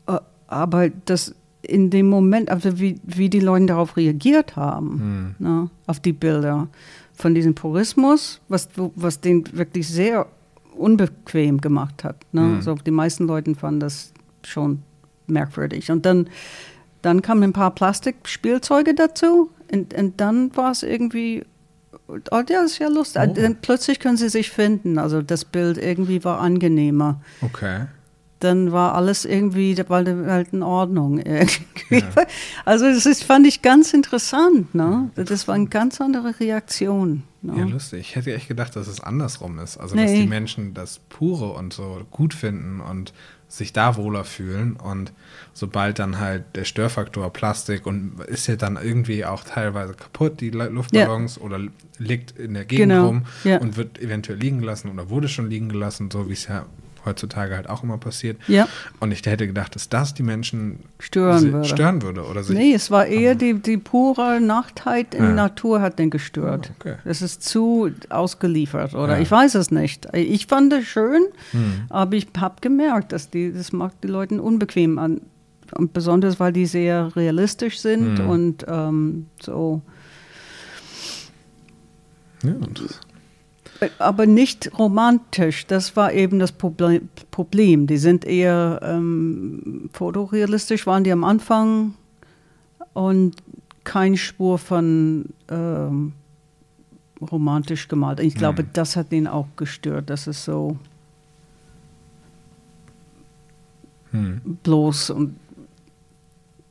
äh, 0.06 0.18
aber 0.46 0.90
das 0.90 1.34
in 1.62 1.90
dem 1.90 2.08
Moment, 2.08 2.50
also 2.50 2.78
wie, 2.78 3.00
wie 3.02 3.28
die 3.28 3.40
Leute 3.40 3.66
darauf 3.66 3.96
reagiert 3.96 4.54
haben, 4.54 5.34
hm. 5.40 5.46
ne, 5.46 5.70
auf 5.88 5.98
die 5.98 6.12
Bilder 6.12 6.68
von 7.14 7.34
diesem 7.34 7.56
Purismus, 7.56 8.40
was, 8.48 8.68
was 8.94 9.20
den 9.20 9.44
wirklich 9.56 9.88
sehr 9.88 10.28
unbequem 10.76 11.60
gemacht 11.60 12.04
hat. 12.04 12.16
Ne? 12.32 12.42
Mhm. 12.42 12.56
Also 12.56 12.74
die 12.74 12.90
meisten 12.90 13.26
Leute 13.26 13.54
fanden 13.54 13.80
das 13.80 14.12
schon 14.44 14.82
merkwürdig. 15.26 15.90
Und 15.90 16.06
dann, 16.06 16.28
dann 17.02 17.22
kamen 17.22 17.42
ein 17.42 17.52
paar 17.52 17.74
Plastikspielzeuge 17.74 18.94
dazu 18.94 19.50
und, 19.72 19.94
und 19.94 20.20
dann 20.20 20.54
war 20.56 20.70
es 20.70 20.82
irgendwie, 20.82 21.44
oh, 22.08 22.42
ja, 22.48 22.62
ist 22.62 22.78
ja 22.78 22.88
lustig. 22.88 23.22
Oh. 23.30 23.32
Dann 23.34 23.56
plötzlich 23.60 24.00
können 24.00 24.16
sie 24.16 24.28
sich 24.28 24.50
finden. 24.50 24.98
Also 24.98 25.22
das 25.22 25.44
Bild 25.44 25.78
irgendwie 25.78 26.22
war 26.24 26.40
angenehmer. 26.40 27.20
Okay 27.40 27.86
dann 28.40 28.70
war 28.72 28.94
alles 28.94 29.24
irgendwie, 29.24 29.76
war 29.88 30.04
halt 30.04 30.52
in 30.52 30.62
Ordnung. 30.62 31.22
Ja. 31.88 32.02
Also 32.64 32.86
das 32.86 33.06
ist, 33.06 33.22
fand 33.22 33.46
ich 33.46 33.62
ganz 33.62 33.94
interessant. 33.94 34.74
Ne? 34.74 35.08
Das 35.14 35.46
war 35.46 35.54
eine 35.54 35.68
ganz 35.68 36.00
andere 36.00 36.40
Reaktion. 36.40 37.22
Ne? 37.46 37.58
Ja, 37.58 37.64
lustig. 37.64 38.00
Ich 38.00 38.16
hätte 38.16 38.34
echt 38.34 38.48
gedacht, 38.48 38.76
dass 38.76 38.88
es 38.88 39.00
andersrum 39.00 39.58
ist. 39.58 39.78
Also 39.78 39.94
nee. 39.94 40.02
dass 40.02 40.12
die 40.12 40.26
Menschen 40.26 40.74
das 40.74 41.00
Pure 41.08 41.52
und 41.52 41.72
so 41.72 42.04
gut 42.10 42.34
finden 42.34 42.80
und 42.80 43.12
sich 43.48 43.72
da 43.72 43.96
wohler 43.96 44.24
fühlen. 44.24 44.76
Und 44.76 45.12
sobald 45.52 45.98
dann 45.98 46.18
halt 46.18 46.44
der 46.54 46.64
Störfaktor 46.64 47.32
Plastik 47.32 47.86
und 47.86 48.20
ist 48.20 48.46
ja 48.48 48.56
dann 48.56 48.76
irgendwie 48.76 49.24
auch 49.24 49.44
teilweise 49.44 49.94
kaputt, 49.94 50.40
die 50.40 50.50
Luftballons, 50.50 51.36
ja. 51.36 51.42
oder 51.42 51.60
liegt 51.98 52.38
in 52.38 52.54
der 52.54 52.64
Gegend 52.64 52.90
genau. 52.90 53.06
rum 53.06 53.26
ja. 53.44 53.58
und 53.58 53.76
wird 53.76 54.00
eventuell 54.00 54.38
liegen 54.38 54.60
gelassen 54.60 54.90
oder 54.90 55.08
wurde 55.08 55.28
schon 55.28 55.48
liegen 55.48 55.68
gelassen, 55.68 56.10
so 56.10 56.28
wie 56.28 56.34
es 56.34 56.48
ja 56.48 56.66
heutzutage 57.06 57.56
halt 57.56 57.70
auch 57.70 57.82
immer 57.82 57.96
passiert. 57.96 58.38
Ja. 58.48 58.68
Und 59.00 59.12
ich 59.12 59.24
hätte 59.24 59.46
gedacht, 59.46 59.74
dass 59.74 59.88
das 59.88 60.12
die 60.12 60.22
Menschen 60.22 60.80
stören 60.98 61.52
würde. 61.52 61.68
Stören 61.68 62.02
würde 62.02 62.24
oder 62.24 62.42
sich 62.42 62.56
nee, 62.56 62.74
es 62.74 62.90
war 62.90 63.06
eher 63.06 63.34
die, 63.34 63.54
die 63.54 63.78
pure 63.78 64.40
Nachtheit 64.40 65.14
in 65.14 65.24
ja. 65.24 65.32
Natur 65.32 65.80
hat 65.80 65.98
den 65.98 66.10
gestört. 66.10 66.72
Oh, 66.72 66.76
okay. 66.80 66.96
Es 67.04 67.22
ist 67.22 67.42
zu 67.42 67.90
ausgeliefert 68.10 68.94
oder 68.94 69.16
ja. 69.16 69.22
ich 69.22 69.30
weiß 69.30 69.54
es 69.54 69.70
nicht. 69.70 70.08
Ich 70.12 70.46
fand 70.46 70.72
es 70.72 70.84
schön, 70.84 71.22
hm. 71.52 71.86
aber 71.88 72.16
ich 72.16 72.28
habe 72.38 72.56
gemerkt, 72.60 73.12
dass 73.12 73.30
die, 73.30 73.52
das 73.52 73.72
macht 73.72 73.96
die 74.02 74.08
Leute 74.08 74.42
unbequem 74.42 74.98
an. 74.98 75.22
Und 75.74 75.92
besonders, 75.92 76.38
weil 76.38 76.52
die 76.52 76.66
sehr 76.66 77.14
realistisch 77.16 77.80
sind 77.80 78.18
hm. 78.18 78.28
und 78.28 78.66
ähm, 78.68 79.26
so. 79.40 79.82
Ja, 82.44 82.50
interessant 82.50 83.05
aber 83.98 84.26
nicht 84.26 84.78
romantisch. 84.78 85.66
Das 85.66 85.96
war 85.96 86.12
eben 86.12 86.38
das 86.38 86.52
Problem. 86.52 87.86
Die 87.86 87.96
sind 87.96 88.24
eher 88.24 88.80
ähm, 88.82 89.90
fotorealistisch, 89.92 90.86
waren 90.86 91.04
die 91.04 91.12
am 91.12 91.24
Anfang 91.24 91.94
und 92.92 93.36
keine 93.84 94.16
Spur 94.16 94.58
von 94.58 95.26
ähm, 95.48 96.12
romantisch 97.20 97.88
gemalt. 97.88 98.20
Ich 98.20 98.34
glaube, 98.34 98.62
mhm. 98.62 98.68
das 98.72 98.96
hat 98.96 99.12
ihn 99.12 99.26
auch 99.26 99.46
gestört. 99.56 100.10
Das 100.10 100.26
ist 100.26 100.44
so 100.44 100.76
mhm. 104.12 104.58
bloß 104.62 105.10
und 105.10 105.36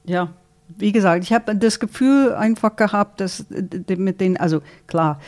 ja. 0.06 0.30
Wie 0.78 0.91
gesagt, 0.91 1.24
ich 1.24 1.32
habe 1.32 1.56
das 1.56 1.80
Gefühl 1.80 2.34
einfach 2.34 2.76
gehabt, 2.76 3.22
dass 3.22 3.46
mit 3.88 4.20
den, 4.20 4.36
also 4.36 4.62
klar, 4.88 5.22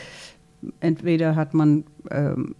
entweder 0.80 1.36
hat 1.36 1.54
man 1.54 1.84
ähm, 2.10 2.54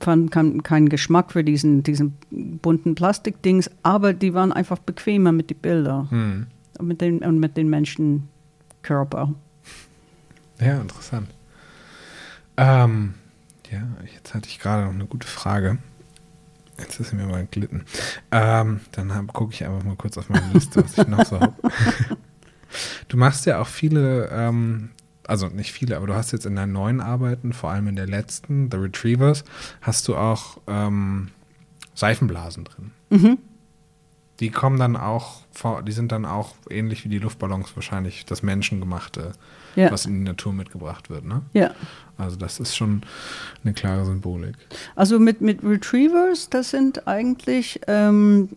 fand 0.00 0.30
keinen 0.30 0.88
Geschmack 0.88 1.32
für 1.32 1.44
diesen, 1.44 1.82
diesen 1.82 2.16
bunten 2.30 2.94
Plastikdings, 2.94 3.70
aber 3.82 4.12
die 4.12 4.34
waren 4.34 4.52
einfach 4.52 4.78
bequemer 4.78 5.32
mit 5.32 5.50
den 5.50 5.58
Bildern 5.58 6.10
hm. 6.10 6.46
und, 6.78 6.86
mit 6.86 7.00
den, 7.00 7.18
und 7.18 7.38
mit 7.38 7.56
den 7.56 7.68
Menschenkörper. 7.68 9.34
Ja, 10.60 10.80
interessant. 10.80 11.28
Ähm, 12.56 13.14
ja, 13.70 13.82
jetzt 14.14 14.34
hatte 14.34 14.48
ich 14.48 14.58
gerade 14.58 14.84
noch 14.84 14.94
eine 14.94 15.06
gute 15.06 15.26
Frage. 15.26 15.78
Jetzt 16.78 16.98
ist 16.98 17.10
sie 17.10 17.16
mir 17.16 17.26
mal 17.26 17.40
entglitten. 17.40 17.84
Ähm, 18.30 18.80
dann 18.92 19.26
gucke 19.28 19.52
ich 19.52 19.64
einfach 19.64 19.84
mal 19.84 19.96
kurz 19.96 20.16
auf 20.16 20.30
meine 20.30 20.52
Liste, 20.52 20.82
was 20.82 20.96
ich 20.96 21.06
noch 21.06 21.24
so 21.24 21.40
habe. 21.40 21.54
Du 23.08 23.16
machst 23.16 23.46
ja 23.46 23.60
auch 23.60 23.66
viele 23.66 24.28
ähm, 24.32 24.90
also 25.30 25.46
nicht 25.46 25.72
viele, 25.72 25.96
aber 25.96 26.08
du 26.08 26.14
hast 26.14 26.32
jetzt 26.32 26.44
in 26.44 26.56
deinen 26.56 26.72
neuen 26.72 27.00
Arbeiten, 27.00 27.52
vor 27.52 27.70
allem 27.70 27.86
in 27.86 27.94
der 27.94 28.08
letzten, 28.08 28.68
The 28.68 28.78
Retrievers, 28.78 29.44
hast 29.80 30.08
du 30.08 30.16
auch 30.16 30.58
ähm, 30.66 31.28
Seifenblasen 31.94 32.64
drin. 32.64 32.90
Mhm. 33.10 33.38
Die 34.40 34.50
kommen 34.50 34.80
dann 34.80 34.96
auch, 34.96 35.42
vor, 35.52 35.82
die 35.84 35.92
sind 35.92 36.10
dann 36.10 36.24
auch 36.24 36.56
ähnlich 36.68 37.04
wie 37.04 37.08
die 37.08 37.18
Luftballons 37.18 37.76
wahrscheinlich 37.76 38.24
das 38.24 38.42
Menschengemachte, 38.42 39.32
ja. 39.76 39.92
was 39.92 40.04
in 40.04 40.14
die 40.14 40.24
Natur 40.24 40.52
mitgebracht 40.52 41.10
wird, 41.10 41.24
ne? 41.24 41.42
Ja. 41.52 41.74
Also 42.18 42.36
das 42.36 42.58
ist 42.58 42.74
schon 42.74 43.02
eine 43.62 43.72
klare 43.72 44.04
Symbolik. 44.04 44.56
Also 44.96 45.20
mit, 45.20 45.42
mit 45.42 45.62
Retrievers, 45.62 46.50
das 46.50 46.70
sind 46.70 47.06
eigentlich, 47.06 47.80
ähm, 47.86 48.48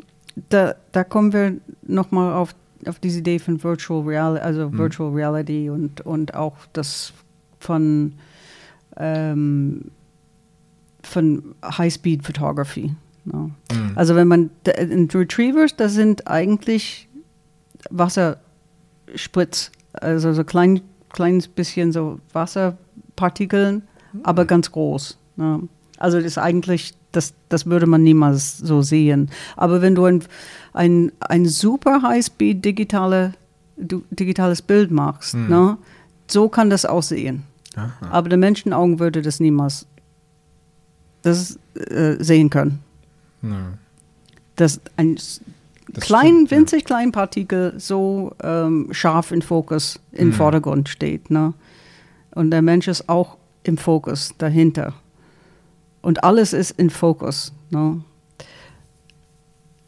da, 0.50 0.74
da 0.92 1.04
kommen 1.04 1.34
wir 1.34 1.58
nochmal 1.84 2.34
auf 2.34 2.56
auf 2.88 3.00
diese 3.00 3.20
Idee 3.20 3.40
von 3.40 3.64
Virtual 3.64 4.02
Reality, 4.02 4.44
also 4.44 4.70
mhm. 4.70 4.78
Virtual 4.78 5.12
Reality 5.12 5.70
und, 5.70 6.02
und 6.02 6.34
auch 6.36 6.56
das 6.74 7.14
von, 7.60 8.14
ähm, 8.98 9.92
von 11.04 11.56
High-Speed 11.64 12.24
Photography. 12.24 12.96
No. 13.26 13.52
Mhm. 13.72 13.92
Also 13.96 14.16
wenn 14.16 14.28
man 14.28 14.50
in 14.78 15.10
Retrievers, 15.10 15.76
das 15.76 15.94
sind 15.94 16.28
eigentlich 16.28 17.08
Wasserspritz, 17.90 19.72
also 19.94 20.34
so 20.34 20.44
klein, 20.44 20.82
kleines 21.10 21.48
bisschen 21.48 21.92
so 21.92 22.20
Wasserpartikeln, 22.34 23.84
mhm. 24.12 24.20
aber 24.24 24.46
ganz 24.46 24.72
groß. 24.72 25.18
No. 25.36 25.68
Also 25.98 26.18
das 26.18 26.26
ist 26.26 26.38
eigentlich, 26.38 26.94
das, 27.14 27.34
das 27.48 27.66
würde 27.66 27.88
man 27.88 28.04
niemals 28.04 28.58
so 28.58 28.82
sehen. 28.82 29.30
Aber 29.56 29.82
wenn 29.82 29.96
du 29.96 30.06
ein 30.06 30.24
ein, 30.74 31.12
ein 31.20 31.46
super 31.46 32.02
Highspeed 32.02 32.66
digitale, 32.66 33.34
digitales 33.78 34.62
Bild 34.62 34.92
machst, 34.92 35.34
hm. 35.34 35.48
ne, 35.48 35.78
so 36.28 36.50
kann 36.50 36.70
das 36.70 36.86
aussehen. 36.86 37.44
Aha. 37.76 37.92
Aber 38.10 38.30
der 38.30 38.38
Menschenaugen 38.38 39.00
würde 39.00 39.22
das 39.22 39.40
niemals 39.40 39.86
das, 41.22 41.58
äh, 41.76 42.16
sehen 42.20 42.50
können. 42.50 42.80
Ja. 43.42 43.74
Dass 44.56 44.82
ein 44.98 45.16
das 45.16 46.04
klein, 46.04 46.46
stimmt, 46.48 46.52
winzig 46.52 46.82
ja. 46.82 46.86
kleinen 46.86 47.12
Partikel 47.12 47.74
so 47.78 48.36
ähm, 48.42 48.90
scharf 48.92 49.32
in 49.32 49.42
Fokus, 49.42 50.00
im 50.12 50.30
hm. 50.30 50.34
Vordergrund 50.34 50.90
steht. 50.90 51.30
Ne? 51.30 51.54
Und 52.32 52.52
der 52.52 52.62
Mensch 52.62 52.88
ist 52.88 53.10
auch 53.10 53.38
im 53.64 53.78
Fokus 53.78 54.34
dahinter. 54.38 54.94
Und 56.04 56.24
alles 56.24 56.54
ist 56.54 56.72
in 56.72 56.92
Fokus. 56.92 57.52
Ne? 57.72 58.02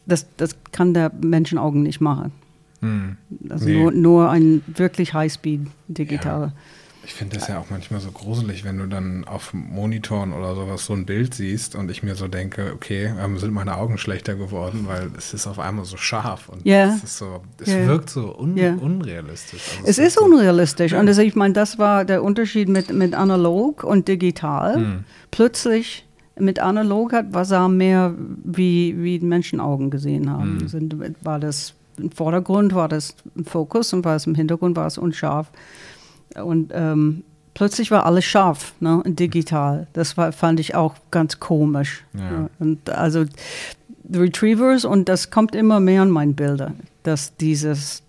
das, 0.07 0.27
das 0.37 0.55
kann 0.71 0.93
der 0.93 1.11
Menschenaugen 1.21 1.81
nicht 1.83 1.99
machen. 1.99 2.31
Hm. 2.81 3.17
Also 3.49 3.65
Nee. 3.65 3.73
nur, 3.81 3.91
nur 3.91 4.29
ein 4.29 4.61
wirklich 4.67 5.13
Highspeed 5.13 5.61
digital. 5.87 6.51
Ich 7.07 7.13
finde 7.13 7.37
das 7.37 7.47
ja 7.47 7.59
auch 7.59 7.69
manchmal 7.69 7.99
so 8.01 8.09
gruselig, 8.11 8.63
wenn 8.63 8.79
du 8.79 8.87
dann 8.87 9.25
auf 9.25 9.53
Monitoren 9.53 10.33
oder 10.33 10.55
sowas 10.55 10.85
so 10.85 10.93
ein 10.93 11.05
Bild 11.05 11.35
siehst 11.35 11.75
und 11.75 11.89
ich 11.91 12.01
mir 12.01 12.15
so 12.15 12.27
denke, 12.27 12.71
okay, 12.73 13.13
ähm, 13.19 13.37
sind 13.37 13.53
meine 13.53 13.77
Augen 13.77 13.97
schlechter 13.99 14.33
geworden, 14.35 14.85
weil 14.87 15.11
es 15.15 15.33
ist 15.33 15.45
auf 15.45 15.59
einmal 15.59 15.85
so 15.85 15.97
scharf 15.97 16.49
und 16.49 16.65
Ja. 16.65 16.95
es 16.95 17.03
ist 17.03 17.17
so, 17.17 17.41
es 17.59 17.69
Ja. 17.73 17.85
wirkt 17.87 18.09
so 18.09 18.35
un 18.37 18.57
Ja. 18.57 18.73
unrealistisch. 18.73 19.61
Also 19.77 19.87
Es 19.89 19.97
wirkt 19.97 20.07
ist 20.07 20.13
so, 20.19 20.25
unrealistisch. 20.25 20.93
Und 20.93 21.07
also 21.07 21.21
ich 21.21 21.35
meine, 21.35 21.53
das 21.53 21.77
war 21.77 22.05
der 22.05 22.23
Unterschied 22.23 22.69
mit, 22.69 22.91
mit 22.91 23.13
analog 23.13 23.83
und 23.83 24.07
digital. 24.07 24.75
Hm. 24.75 25.03
Plötzlich 25.29 26.04
mit 26.37 26.59
analog 26.59 27.13
hat, 27.13 27.27
was 27.31 27.49
sah 27.49 27.67
mehr 27.67 28.13
wie, 28.43 28.95
wie 29.01 29.19
Menschenaugen 29.19 29.89
gesehen 29.89 30.29
haben. 30.29 30.59
Hm. 30.61 30.67
Sind, 30.67 30.95
war 31.23 31.39
das 31.39 31.73
im 31.97 32.11
Vordergrund, 32.11 32.75
war 32.75 32.89
das 32.89 33.15
im 33.35 33.45
Fokus 33.45 33.93
und 33.93 34.03
war 34.03 34.15
es 34.15 34.27
im 34.27 34.35
Hintergrund, 34.35 34.75
war 34.75 34.87
es 34.87 34.97
unscharf. 34.97 35.49
Und 36.35 36.71
ähm, 36.73 37.23
plötzlich 37.53 37.91
war 37.91 38.05
alles 38.05 38.25
scharf, 38.25 38.73
ne, 38.79 39.01
digital. 39.05 39.87
Das 39.93 40.17
war, 40.17 40.31
fand 40.31 40.59
ich 40.59 40.75
auch 40.75 40.95
ganz 41.11 41.39
komisch. 41.39 42.03
Ja. 42.13 42.49
Und 42.59 42.89
also 42.89 43.25
Retrievers, 44.13 44.85
und 44.85 45.09
das 45.09 45.31
kommt 45.31 45.55
immer 45.55 45.79
mehr 45.79 46.03
in 46.03 46.09
meinen 46.09 46.35
Bilder, 46.35 46.73
dass 47.03 47.35
dieses 47.37 48.03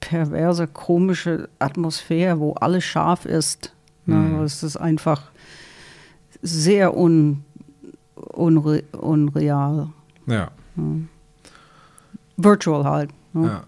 perverse, 0.00 0.66
komische 0.66 1.48
Atmosphäre, 1.58 2.38
wo 2.38 2.52
alles 2.54 2.84
scharf 2.84 3.24
ist. 3.24 3.72
Ne, 4.04 4.16
Mhm. 4.16 4.42
Es 4.42 4.62
ist 4.62 4.76
einfach 4.76 5.22
sehr 6.46 6.96
un, 6.96 7.44
unre, 8.14 8.82
unreal. 8.92 9.88
Ja, 10.26 10.50
Virtual 12.36 12.84
halt. 12.84 13.10
Ne? 13.32 13.46
ja. 13.48 13.64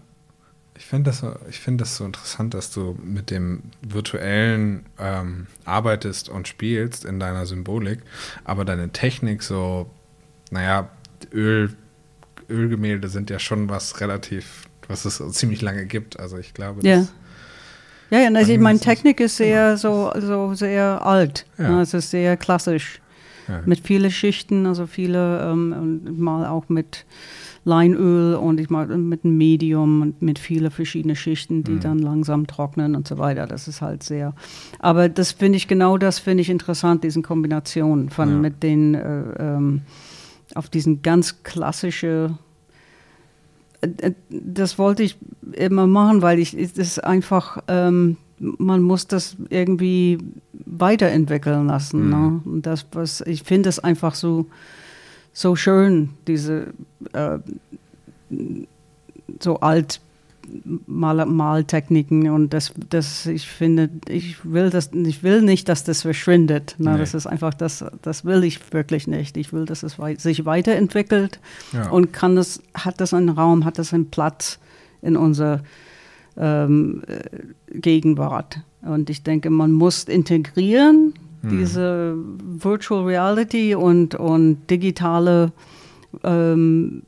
Ich 0.77 0.85
finde 0.85 1.09
das, 1.09 1.19
so- 1.19 1.35
ich 1.49 1.59
find 1.59 1.81
das 1.81 1.97
so 1.97 2.05
interessant, 2.05 2.53
dass 2.53 2.71
du 2.71 2.97
mit 3.03 3.31
dem 3.31 3.63
Virtuellen 3.81 4.85
ähm, 4.97 5.47
arbeitest 5.65 6.29
und 6.29 6.47
spielst 6.47 7.03
in 7.03 7.19
deiner 7.19 7.45
Symbolik, 7.45 7.99
aber 8.45 8.63
deine 8.63 8.89
Technik 8.89 9.43
so, 9.43 9.89
naja, 10.51 10.89
Öl, 11.33 11.75
Ölgemälde 12.49 13.09
sind 13.09 13.29
ja 13.29 13.39
schon 13.39 13.67
was 13.69 13.99
relativ, 13.99 14.69
was 14.87 15.03
es 15.03 15.17
so 15.17 15.29
ziemlich 15.29 15.61
lange 15.61 15.85
gibt. 15.85 16.17
Also 16.19 16.37
ich 16.37 16.53
glaube, 16.53 16.81
Ja. 16.87 16.99
das, 16.99 17.13
Ja, 18.11 18.19
ja, 18.19 18.29
also 18.33 18.51
Dann 18.53 18.61
meine 18.61 18.79
Technik 18.79 19.19
ist 19.19 19.37
sehr, 19.37 19.77
so, 19.77 20.11
so 20.19 20.53
sehr 20.53 21.05
alt. 21.05 21.45
Ja. 21.57 21.69
Ne? 21.75 21.81
Es 21.81 21.93
ist 21.93 22.09
sehr 22.09 22.37
klassisch. 22.37 23.01
ja. 23.47 23.61
Mit 23.65 23.81
vielen 23.85 24.11
Schichten, 24.11 24.65
also 24.65 24.87
viele, 24.87 25.41
ähm, 25.41 25.73
und 26.05 26.19
mal 26.19 26.45
auch 26.47 26.69
mit 26.69 27.05
Leinöl 27.65 28.35
und 28.35 28.59
ich 28.59 28.69
mal 28.69 28.87
mit 28.87 29.25
einem 29.25 29.37
Medium 29.37 30.01
und 30.01 30.21
mit 30.21 30.39
vielen 30.39 30.71
verschiedenen 30.71 31.15
Schichten, 31.15 31.63
die 31.63 31.73
Mhm. 31.73 31.79
dann 31.81 31.99
langsam 31.99 32.47
trocknen 32.47 32.95
und 32.95 33.07
so 33.07 33.17
weiter. 33.17 33.45
Das 33.47 33.67
ist 33.67 33.81
halt 33.81 34.01
sehr. 34.03 34.33
Aber 34.79 35.09
das 35.09 35.33
finde 35.33 35.57
ich, 35.57 35.67
genau 35.67 35.97
das 35.97 36.19
finde 36.19 36.41
ich 36.41 36.49
interessant, 36.49 37.03
diesen 37.03 37.21
Kombinationen 37.21 38.09
von 38.09 38.29
Ja. 38.29 38.35
mit 38.37 38.63
den, 38.63 38.95
äh, 38.95 39.21
ähm, 39.39 39.81
auf 40.55 40.69
diesen 40.69 41.01
ganz 41.01 41.43
klassische 41.43 42.31
äh, 42.31 42.48
das 44.29 44.77
wollte 44.77 45.03
ich 45.03 45.17
immer 45.53 45.87
machen, 45.87 46.21
weil 46.21 46.39
ich 46.39 46.53
es 46.53 46.73
ist 46.73 47.03
einfach, 47.03 47.59
ähm, 47.67 48.17
man 48.39 48.81
muss 48.81 49.07
das 49.07 49.35
irgendwie 49.49 50.17
weiterentwickeln 50.65 51.67
lassen. 51.67 52.05
Mhm. 52.05 52.09
Ne? 52.09 52.41
Und 52.45 52.65
das, 52.65 52.85
was 52.91 53.21
ich 53.21 53.43
finde 53.43 53.69
es 53.69 53.79
einfach 53.79 54.15
so, 54.15 54.47
so 55.33 55.55
schön, 55.55 56.09
diese 56.27 56.73
äh, 57.13 57.39
so 59.39 59.59
alt 59.59 60.01
Mal 60.87 61.25
Maltechniken 61.25 62.29
und 62.29 62.53
das, 62.53 62.73
das 62.89 63.25
ich 63.25 63.47
finde, 63.47 63.89
ich 64.07 64.43
will 64.43 64.69
das, 64.69 64.91
ich 64.93 65.23
will 65.23 65.41
nicht, 65.41 65.69
dass 65.69 65.83
das 65.83 66.01
verschwindet. 66.01 66.75
Ne? 66.77 66.93
Nee. 66.93 66.97
Das 66.99 67.13
ist 67.13 67.27
einfach, 67.27 67.53
das, 67.53 67.83
das 68.01 68.25
will 68.25 68.43
ich 68.43 68.73
wirklich 68.73 69.07
nicht. 69.07 69.37
Ich 69.37 69.53
will, 69.53 69.65
dass 69.65 69.83
es 69.83 69.99
wei 69.99 70.15
sich 70.15 70.45
weiterentwickelt 70.45 71.39
Ja. 71.73 71.89
und 71.89 72.13
kann 72.13 72.35
das, 72.35 72.61
hat 72.73 72.99
das 73.01 73.13
einen 73.13 73.29
Raum, 73.29 73.65
hat 73.65 73.77
das 73.77 73.93
einen 73.93 74.09
Platz 74.09 74.59
in 75.01 75.15
unserer 75.15 75.61
ähm, 76.37 77.03
äh, 77.07 77.77
Gegenwart. 77.77 78.61
Und 78.81 79.09
ich 79.09 79.23
denke, 79.23 79.49
man 79.49 79.71
muss 79.71 80.03
integrieren, 80.05 81.13
diese 81.41 82.15
Virtual 82.17 83.05
Reality 83.05 83.73
und, 83.75 84.13
und 84.15 84.69
digitale 84.69 85.53
ähm, 86.23 87.03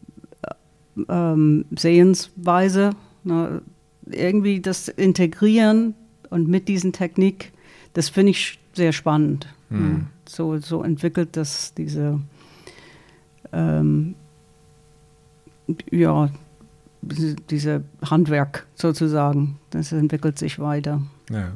ähm, 1.09 1.65
Sehensweise. 1.75 2.91
Ne? 3.23 3.61
Irgendwie 4.05 4.59
das 4.61 4.87
integrieren 4.87 5.93
und 6.29 6.47
mit 6.47 6.67
diesen 6.67 6.91
Technik, 6.91 7.51
das 7.93 8.09
finde 8.09 8.31
ich 8.31 8.59
sehr 8.73 8.93
spannend. 8.93 9.47
Ne? 9.69 10.07
So, 10.27 10.57
so 10.59 10.83
entwickelt 10.83 11.37
das 11.37 11.73
diese 11.73 12.19
ähm, 13.53 14.15
ja, 15.91 16.29
diese 17.01 17.83
Handwerk 18.09 18.67
sozusagen. 18.75 19.59
Das 19.71 19.91
entwickelt 19.91 20.37
sich 20.37 20.59
weiter. 20.59 21.01
Ja. 21.29 21.53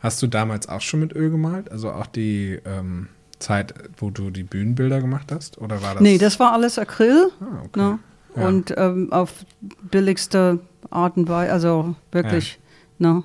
Hast 0.00 0.22
du 0.22 0.26
damals 0.26 0.68
auch 0.68 0.80
schon 0.80 1.00
mit 1.00 1.14
Öl 1.14 1.30
gemalt? 1.30 1.70
Also 1.72 1.90
auch 1.90 2.06
die 2.06 2.58
ähm, 2.64 3.08
Zeit, 3.38 3.74
wo 3.96 4.10
du 4.10 4.30
die 4.30 4.42
Bühnenbilder 4.42 5.00
gemacht 5.00 5.32
hast? 5.32 5.58
Oder 5.58 5.80
war 5.82 5.94
das? 5.94 6.02
Nee, 6.02 6.18
das 6.18 6.38
war 6.38 6.52
alles 6.52 6.78
Acryl. 6.78 7.30
Ah, 7.40 7.62
okay. 7.64 7.80
Ne? 7.80 7.98
Ja. 8.36 8.48
Und 8.48 8.74
ähm, 8.76 9.12
auf 9.12 9.46
billigste 9.90 10.60
Art 10.94 11.16
und 11.16 11.28
Weise, 11.28 11.52
also 11.52 11.94
wirklich 12.12 12.58
ne? 12.98 13.24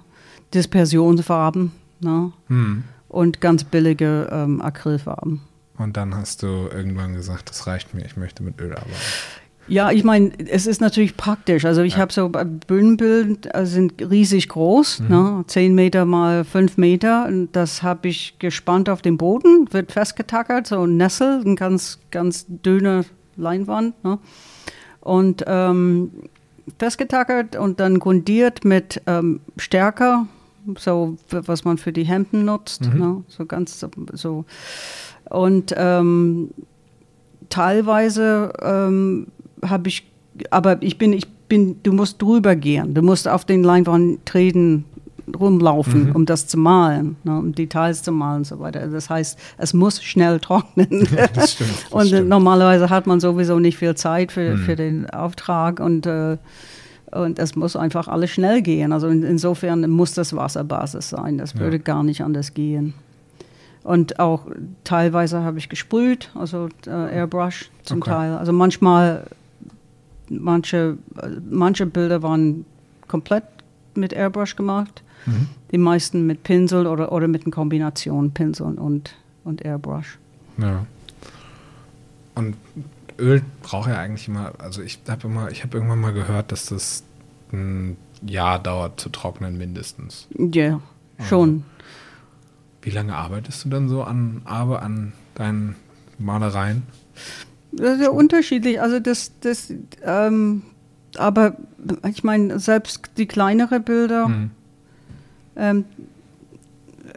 Dispersionsfarben 0.53 1.71
ne? 1.99 2.31
Hm. 2.47 2.83
und 3.07 3.41
ganz 3.41 3.63
billige 3.63 4.29
ähm, 4.31 4.61
Acrylfarben. 4.61 5.41
Und 5.77 5.95
dann 5.95 6.15
hast 6.15 6.43
du 6.43 6.47
irgendwann 6.47 7.13
gesagt, 7.13 7.49
das 7.49 7.67
reicht 7.67 7.93
mir, 7.93 8.05
ich 8.05 8.17
möchte 8.17 8.43
mit 8.43 8.59
Öl 8.59 8.73
arbeiten. 8.73 8.91
Ja, 9.69 9.91
ich 9.91 10.03
meine, 10.03 10.31
es 10.47 10.65
ist 10.65 10.81
natürlich 10.81 11.15
praktisch. 11.15 11.63
Also 11.63 11.83
ich 11.83 11.97
habe 11.97 12.11
so 12.11 12.27
bei 12.27 12.43
Bühnenbild 12.43 13.53
äh, 13.53 13.67
sind 13.67 14.01
riesig 14.01 14.49
groß, 14.49 15.01
ne? 15.01 15.43
10 15.45 15.75
Meter 15.75 16.05
mal 16.05 16.43
5 16.43 16.77
Meter. 16.77 17.27
Und 17.27 17.55
das 17.55 17.83
habe 17.83 18.07
ich 18.07 18.39
gespannt 18.39 18.89
auf 18.89 19.03
den 19.03 19.17
Boden, 19.17 19.71
wird 19.71 19.91
festgetackert, 19.91 20.65
so 20.65 20.87
ein 20.87 20.97
Nessel, 20.97 21.43
ein 21.45 21.55
ganz, 21.55 21.99
ganz 22.09 22.47
dünne 22.47 23.05
Leinwand. 23.37 24.03
Ne? 24.03 24.17
Und 25.01 25.43
ähm, 25.47 26.11
festgetackert 26.77 27.55
und 27.55 27.79
dann 27.79 27.99
grundiert 27.99 28.63
mit 28.65 29.01
ähm, 29.07 29.39
Stärker, 29.57 30.27
so 30.77 31.17
was 31.29 31.63
man 31.65 31.77
für 31.77 31.91
die 31.91 32.03
Hemden 32.03 32.45
nutzt, 32.45 32.81
ne? 32.93 33.23
so 33.27 33.45
ganz 33.45 33.79
so- 33.79 33.89
so. 34.13 34.45
Und 35.29 35.73
ähm, 35.77 36.49
teilweise 37.49 38.53
ähm, 38.61 39.27
habe 39.63 39.87
ich, 39.89 40.09
aber 40.51 40.81
ich 40.81 40.97
bin, 40.97 41.13
ich 41.13 41.27
bin, 41.47 41.81
du 41.83 41.91
musst 41.93 42.21
drüber 42.21 42.55
gehen, 42.55 42.93
du 42.93 43.01
musst 43.01 43.27
auf 43.27 43.45
den 43.45 43.63
Leinwand 43.63 44.25
treten, 44.25 44.85
rumlaufen, 45.37 46.11
um 46.11 46.25
das 46.25 46.47
zu 46.47 46.57
malen, 46.57 47.15
ne, 47.23 47.37
um 47.37 47.53
Details 47.53 48.03
zu 48.03 48.11
malen 48.11 48.39
und 48.39 48.45
so 48.47 48.59
weiter. 48.59 48.87
Das 48.87 49.09
heißt, 49.09 49.37
es 49.57 49.73
muss 49.73 50.01
schnell 50.03 50.39
trocknen. 50.39 50.87
das 51.33 51.53
stimmt, 51.53 51.69
das 51.69 51.91
und 51.91 52.07
stimmt. 52.07 52.29
normalerweise 52.29 52.89
hat 52.89 53.07
man 53.07 53.19
sowieso 53.19 53.59
nicht 53.59 53.77
viel 53.77 53.95
Zeit 53.95 54.31
für, 54.31 54.57
für 54.57 54.75
den 54.75 55.09
Auftrag 55.09 55.79
und 55.79 56.05
äh, 56.05 56.37
und 57.11 57.39
es 57.39 57.55
muss 57.55 57.75
einfach 57.75 58.07
alles 58.07 58.29
schnell 58.29 58.61
gehen. 58.61 58.93
Also 58.93 59.07
in, 59.07 59.23
insofern 59.23 59.89
muss 59.89 60.13
das 60.13 60.35
Wasserbasis 60.35 61.09
sein. 61.09 61.39
Das 61.39 61.53
Ja. 61.53 61.61
würde 61.61 61.79
gar 61.79 62.03
nicht 62.03 62.21
anders 62.23 62.53
gehen. 62.53 62.93
Und 63.83 64.19
auch 64.19 64.45
teilweise 64.83 65.41
habe 65.41 65.57
ich 65.57 65.69
gesprüht, 65.69 66.29
also 66.35 66.69
äh, 66.85 67.15
Airbrush 67.15 67.71
zum 67.83 68.01
Okay. 68.03 68.11
Teil. 68.11 68.37
Also 68.37 68.53
manchmal, 68.53 69.23
manche, 70.29 70.97
äh, 71.19 71.27
manche 71.49 71.87
Bilder 71.87 72.21
waren 72.21 72.65
komplett 73.07 73.43
mit 73.95 74.13
Airbrush 74.13 74.55
gemacht, 74.55 75.01
Mhm. 75.25 75.47
die 75.71 75.77
meisten 75.77 76.25
mit 76.25 76.43
Pinsel 76.43 76.87
oder, 76.87 77.11
oder 77.11 77.27
mit 77.27 77.45
einer 77.45 77.51
Kombination 77.53 78.31
Pinsel 78.31 78.77
und, 78.77 79.15
und 79.43 79.63
Airbrush. 79.63 80.17
Ja. 80.57 80.85
Und 82.35 82.55
Öl 83.17 83.41
braucht 83.61 83.89
ja 83.89 83.97
eigentlich 83.97 84.27
immer, 84.27 84.53
also 84.59 84.81
ich 84.81 84.99
habe 85.07 85.27
immer, 85.27 85.51
ich 85.51 85.63
habe 85.63 85.77
irgendwann 85.77 85.99
mal 85.99 86.13
gehört, 86.13 86.51
dass 86.51 86.67
das 86.67 87.03
ein 87.51 87.97
Jahr 88.25 88.59
dauert 88.59 88.99
zu 88.99 89.09
trocknen 89.09 89.57
mindestens. 89.57 90.27
Ja, 90.37 90.81
schon. 91.27 91.63
Wie 92.81 92.91
lange 92.91 93.15
arbeitest 93.15 93.65
du 93.65 93.69
dann 93.69 93.89
so 93.89 94.03
an 94.03 94.41
Arbe, 94.45 94.81
an 94.81 95.13
deinen 95.35 95.75
Malereien? 96.17 96.83
Das 97.71 97.97
ist 97.97 98.01
ja 98.01 98.09
unterschiedlich. 98.09 98.81
Also 98.81 98.99
das, 98.99 99.31
das, 99.41 99.73
ähm, 100.03 100.63
aber 101.17 101.57
ich 102.07 102.23
meine, 102.23 102.59
selbst 102.59 103.11
die 103.17 103.25
kleinere 103.25 103.79
Bilder, 103.79 104.27
Hm. 104.27 104.51
Ähm, 105.59 105.85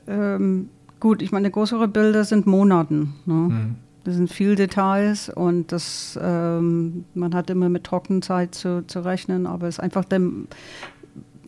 ähm, 0.07 0.69
gut, 1.01 1.23
ich 1.23 1.33
meine, 1.33 1.51
größere 1.51 1.89
Bilder 1.89 2.25
sind 2.25 2.47
Monaten. 2.47 3.15
Ne? 3.25 3.35
Hm. 3.35 3.75
Das 4.05 4.17
sind 4.17 4.33
viele 4.33 4.57
Details 4.57 5.29
und 5.29 5.71
das, 5.71 6.19
ähm, 6.21 7.05
man 7.15 7.35
hat 7.35 7.51
immer 7.51 7.69
mit 7.69 7.85
Trockenzeit 7.85 8.55
zu, 8.55 8.85
zu 8.87 9.01
rechnen, 9.01 9.47
aber 9.47 9.69
es 9.69 9.77
ist 9.77 9.81
einfach 9.81 10.05
dem 10.05 10.49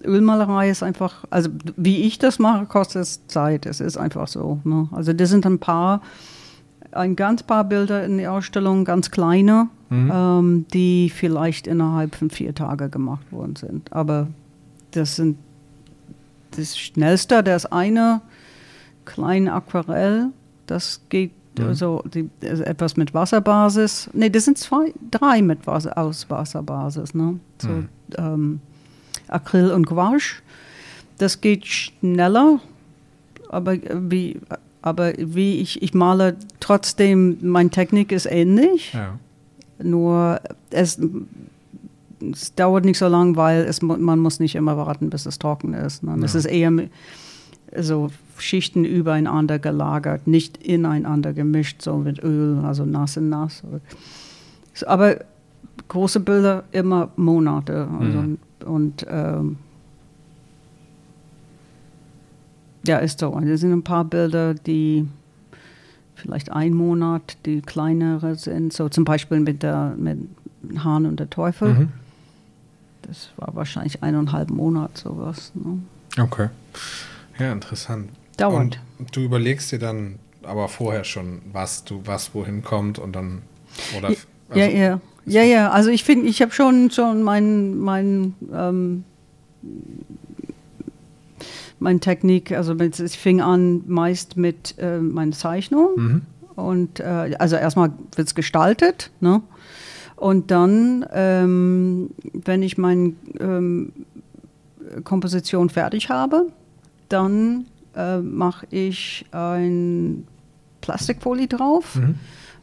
Ölmalerei 0.04 0.70
ist 0.70 0.82
einfach, 0.82 1.24
also 1.30 1.50
wie 1.76 2.02
ich 2.02 2.18
das 2.18 2.38
mache, 2.38 2.66
kostet 2.66 3.02
es 3.02 3.26
Zeit. 3.26 3.66
Es 3.66 3.80
ist 3.80 3.96
einfach 3.96 4.28
so. 4.28 4.60
Ne? 4.64 4.88
Also 4.92 5.12
das 5.12 5.30
sind 5.30 5.46
ein 5.46 5.58
paar, 5.58 6.02
ein 6.92 7.16
ganz 7.16 7.42
paar 7.42 7.64
Bilder 7.64 8.04
in 8.04 8.18
der 8.18 8.32
Ausstellung, 8.32 8.84
ganz 8.84 9.10
kleine, 9.10 9.68
ähm, 9.90 10.66
die 10.72 11.10
vielleicht 11.10 11.66
innerhalb 11.66 12.14
von 12.14 12.30
vier 12.30 12.54
Tagen 12.54 12.90
gemacht 12.90 13.32
worden 13.32 13.56
sind. 13.56 13.92
Aber 13.92 14.28
das 14.90 15.16
sind 15.16 15.38
das 16.56 16.78
Schnellste, 16.78 17.42
das 17.42 17.66
eine 17.66 18.20
kleine 19.04 19.52
Aquarell, 19.52 20.28
das 20.66 21.00
geht 21.08 21.32
also 21.60 22.02
die, 22.12 22.28
also 22.42 22.64
etwas 22.64 22.96
mit 22.96 23.14
Wasserbasis. 23.14 24.10
Nee, 24.12 24.30
das 24.30 24.44
sind 24.44 24.58
zwei, 24.58 24.92
drei 25.10 25.40
mit 25.42 25.66
Wasser, 25.66 25.96
aus 25.96 26.28
Wasserbasis. 26.28 27.14
Ne? 27.14 27.38
So, 27.58 27.84
ähm, 28.16 28.60
Acryl 29.28 29.70
und 29.70 29.86
Gouache. 29.86 30.42
Das 31.18 31.40
geht 31.40 31.66
schneller, 31.66 32.58
aber 33.48 33.76
wie, 33.76 34.40
aber 34.82 35.12
wie 35.16 35.60
ich, 35.60 35.80
ich 35.80 35.94
male 35.94 36.36
trotzdem, 36.58 37.38
meine 37.40 37.70
Technik 37.70 38.10
ist 38.10 38.26
ähnlich. 38.26 38.92
Ja. 38.92 39.18
Nur 39.78 40.40
es, 40.70 41.00
es 42.32 42.54
dauert 42.54 42.84
nicht 42.84 42.98
so 42.98 43.08
lang, 43.08 43.36
weil 43.36 43.62
es, 43.64 43.82
man 43.82 44.18
muss 44.18 44.40
nicht 44.40 44.54
immer 44.54 44.76
warten, 44.76 45.10
bis 45.10 45.26
es 45.26 45.38
trocken 45.38 45.74
ist. 45.74 46.02
Ne? 46.02 46.16
Es 46.24 46.32
Ja. 46.34 46.38
ist 46.40 46.46
eher 46.46 46.72
so 47.80 48.08
Schichten 48.38 48.84
übereinander 48.84 49.58
gelagert, 49.58 50.26
nicht 50.26 50.56
ineinander 50.58 51.32
gemischt, 51.32 51.82
so 51.82 51.96
mit 51.98 52.22
Öl, 52.22 52.58
also 52.64 52.84
nass 52.84 53.16
in 53.16 53.28
nass. 53.28 53.62
Aber 54.86 55.16
große 55.88 56.20
Bilder 56.20 56.64
immer 56.72 57.10
Monate. 57.16 57.88
Also, 58.00 58.18
Mhm. 58.18 58.38
Und 58.64 59.06
ähm, 59.10 59.56
ja, 62.86 62.98
ist 62.98 63.18
so. 63.20 63.38
Es 63.38 63.60
sind 63.60 63.72
ein 63.72 63.82
paar 63.82 64.04
Bilder, 64.04 64.54
die 64.54 65.06
vielleicht 66.14 66.50
ein 66.52 66.74
Monat, 66.74 67.36
die 67.46 67.60
kleinere 67.60 68.36
sind. 68.36 68.72
So 68.72 68.88
zum 68.88 69.04
Beispiel 69.04 69.40
mit 69.40 69.62
der 69.62 69.94
mit 69.98 70.18
Hahn 70.82 71.06
und 71.06 71.20
der 71.20 71.28
Teufel. 71.30 71.74
Mhm. 71.74 71.88
Das 73.06 73.30
war 73.36 73.54
wahrscheinlich 73.54 74.02
eineinhalb 74.02 74.50
Monat 74.50 74.98
sowas. 74.98 75.52
Ne? 75.54 75.78
Okay. 76.18 76.48
Ja, 77.38 77.52
interessant. 77.52 78.10
Dauert. 78.36 78.78
Und 78.98 79.16
du 79.16 79.20
überlegst 79.20 79.72
dir 79.72 79.78
dann 79.78 80.18
aber 80.42 80.68
vorher 80.68 81.04
schon, 81.04 81.42
was 81.52 81.84
du, 81.84 82.02
was 82.04 82.34
wohin 82.34 82.62
kommt 82.62 82.98
und 82.98 83.14
dann 83.14 83.42
oder 83.96 84.10
Ja, 84.10 84.16
also, 84.48 84.60
ja, 84.60 84.66
ja. 84.68 85.00
Ja, 85.26 85.42
ja. 85.42 85.70
Also 85.70 85.90
ich 85.90 86.04
finde, 86.04 86.26
ich 86.28 86.42
habe 86.42 86.52
schon 86.52 86.90
schon 86.90 87.22
mein, 87.22 87.78
mein, 87.78 88.34
ähm, 88.52 89.04
meine 91.78 92.00
Technik, 92.00 92.52
also 92.52 92.78
ich 92.78 93.18
fing 93.18 93.40
an 93.40 93.82
meist 93.86 94.36
mit 94.36 94.74
äh, 94.78 94.98
meiner 94.98 95.32
Zeichnung. 95.32 95.90
Mhm. 95.96 96.22
Und 96.56 97.00
äh, 97.00 97.34
also 97.38 97.56
erstmal 97.56 97.92
wird 98.14 98.28
es 98.28 98.34
gestaltet, 98.34 99.10
ne? 99.20 99.42
Und 100.16 100.50
dann, 100.50 101.04
ähm, 101.12 102.10
wenn 102.32 102.62
ich 102.62 102.78
meine 102.78 103.14
ähm, 103.40 103.92
Komposition 105.02 105.70
fertig 105.70 106.08
habe, 106.08 106.46
dann 107.08 107.66
äh, 107.96 108.18
mache 108.18 108.66
ich 108.70 109.26
ein 109.32 110.26
Plastikfolie 110.80 111.48
drauf 111.48 111.96
Mhm. 111.96 112.14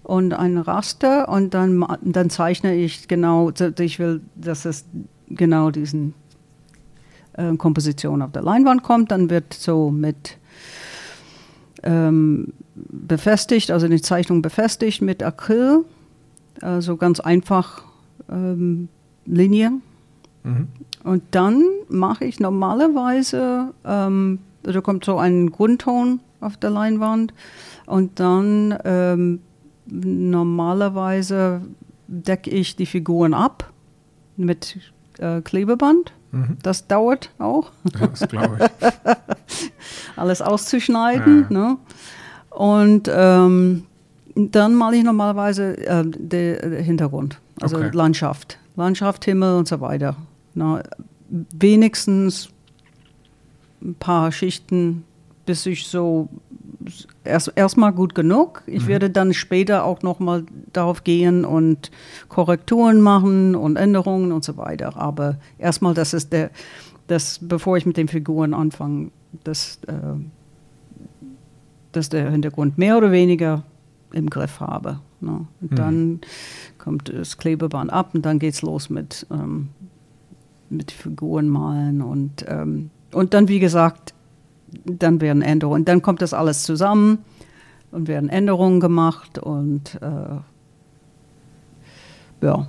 und 0.04 0.34
ein 0.34 0.58
Raster 0.58 1.28
und 1.30 1.54
dann, 1.54 1.86
dann 2.02 2.30
zeichne 2.30 2.76
ich 2.76 3.08
genau, 3.08 3.52
ich 3.80 4.00
will, 4.00 4.22
dass 4.36 4.66
es 4.66 4.86
genau 5.30 5.72
diesen 5.72 6.14
äh, 7.34 7.56
Komposition 7.58 8.22
auf 8.22 8.32
der 8.32 8.44
Leinwand 8.44 8.84
kommt, 8.84 9.12
dann 9.12 9.30
wird 9.30 9.54
so 9.54 9.90
mit 9.92 10.38
ähm, 11.84 12.54
befestigt, 12.76 13.72
also 13.72 13.88
die 13.88 14.02
Zeichnung 14.02 14.42
befestigt 14.42 15.02
mit 15.02 15.24
Acryl, 15.24 15.86
also 16.62 16.98
ganz 16.98 17.20
einfach 17.20 17.84
ähm, 18.30 18.90
Linie. 19.26 19.72
Mhm. 20.44 20.68
Und 21.04 21.24
dann 21.32 21.64
mache 21.90 22.26
ich 22.26 22.40
normalerweise, 22.40 23.74
ähm, 23.86 24.40
da 24.64 24.82
kommt 24.82 25.06
so 25.06 25.18
ein 25.18 25.52
Grundton 25.52 26.20
auf 26.40 26.58
der 26.58 26.70
Leinwand 26.70 27.34
und 27.86 28.20
dann 28.20 28.78
ähm, 28.84 29.40
normalerweise 29.86 31.62
decke 32.08 32.50
ich 32.50 32.76
die 32.76 32.86
Figuren 32.86 33.34
ab 33.34 33.72
mit 34.38 34.78
äh, 35.18 35.42
Klebeband. 35.42 36.14
Mhm. 36.32 36.58
Das 36.62 36.88
dauert 36.88 37.32
auch, 37.40 37.72
das 38.00 38.28
glaube 38.28 38.58
ich. 38.60 38.88
alles 40.16 40.42
auszuschneiden. 40.42 41.48
Ja. 41.50 41.58
Ne? 41.58 41.78
Und 42.50 43.10
ähm, 43.14 43.86
dann 44.36 44.76
male 44.76 44.98
ich 44.98 45.04
normalerweise 45.04 45.78
äh, 45.86 46.04
den 46.06 46.84
Hintergrund, 46.84 47.40
also 47.60 47.78
Okay. 47.78 47.92
Landschaft, 47.94 48.58
Landschaft, 48.76 49.26
Himmel 49.26 49.58
und 49.58 49.68
so 49.68 49.82
weiter. 49.82 50.16
Na, 50.54 50.84
wenigstens 51.30 52.50
ein 53.82 53.96
paar 53.96 54.32
Schichten, 54.32 55.04
bis 55.46 55.66
ich 55.66 55.88
so 55.88 56.30
erst 57.24 57.52
erstmal 57.56 57.94
gut 57.94 58.16
genug. 58.16 58.64
Ich 58.66 58.88
werde 58.88 59.10
dann 59.10 59.34
später 59.34 59.84
auch 59.84 60.02
noch 60.02 60.20
mal 60.20 60.44
darauf 60.74 61.04
gehen 61.04 61.46
und 61.46 61.92
Korrekturen 62.30 63.02
machen 63.02 63.56
und 63.56 63.76
Änderungen 63.76 64.32
und 64.32 64.44
so 64.44 64.58
weiter. 64.58 64.98
Aber 64.98 65.38
erstmal, 65.58 65.94
das 65.94 66.14
ist 66.14 66.34
der, 66.34 66.50
das, 67.08 67.40
bevor 67.42 67.78
ich 67.78 67.86
mit 67.86 67.98
den 67.98 68.08
Figuren 68.08 68.54
anfange, 68.54 69.12
dass, 69.44 69.80
äh, 69.88 69.94
dass 71.92 72.10
der 72.10 72.32
Hintergrund 72.32 72.78
mehr 72.78 72.98
oder 72.98 73.12
weniger 73.12 73.64
im 74.14 74.30
Griff 74.30 74.60
habe. 74.60 75.00
Ne? 75.20 75.46
Und 75.62 75.78
dann 75.80 76.20
kommt 76.78 77.10
das 77.14 77.38
Klebeband 77.38 77.92
ab 77.92 78.12
und 78.14 78.26
dann 78.26 78.40
geht's 78.40 78.62
los 78.62 78.90
mit 78.90 79.26
ähm, 79.32 79.70
mit 80.72 80.92
Figuren 80.92 81.50
malen 81.50 82.02
und, 82.02 82.46
ähm, 82.48 82.90
und 83.12 83.34
dann, 83.34 83.48
wie 83.48 83.60
gesagt, 83.60 84.14
dann 84.86 85.20
werden 85.20 85.42
Änderungen. 85.42 85.86
Dann 85.86 86.02
kommt 86.02 86.22
das 86.22 86.34
alles 86.34 86.64
zusammen 86.64 87.20
und 87.92 88.08
werden 88.08 88.30
Änderungen 88.30 88.80
gemacht 88.80 89.38
und 89.38 90.00
äh, 90.02 90.40
ja. 92.46 92.68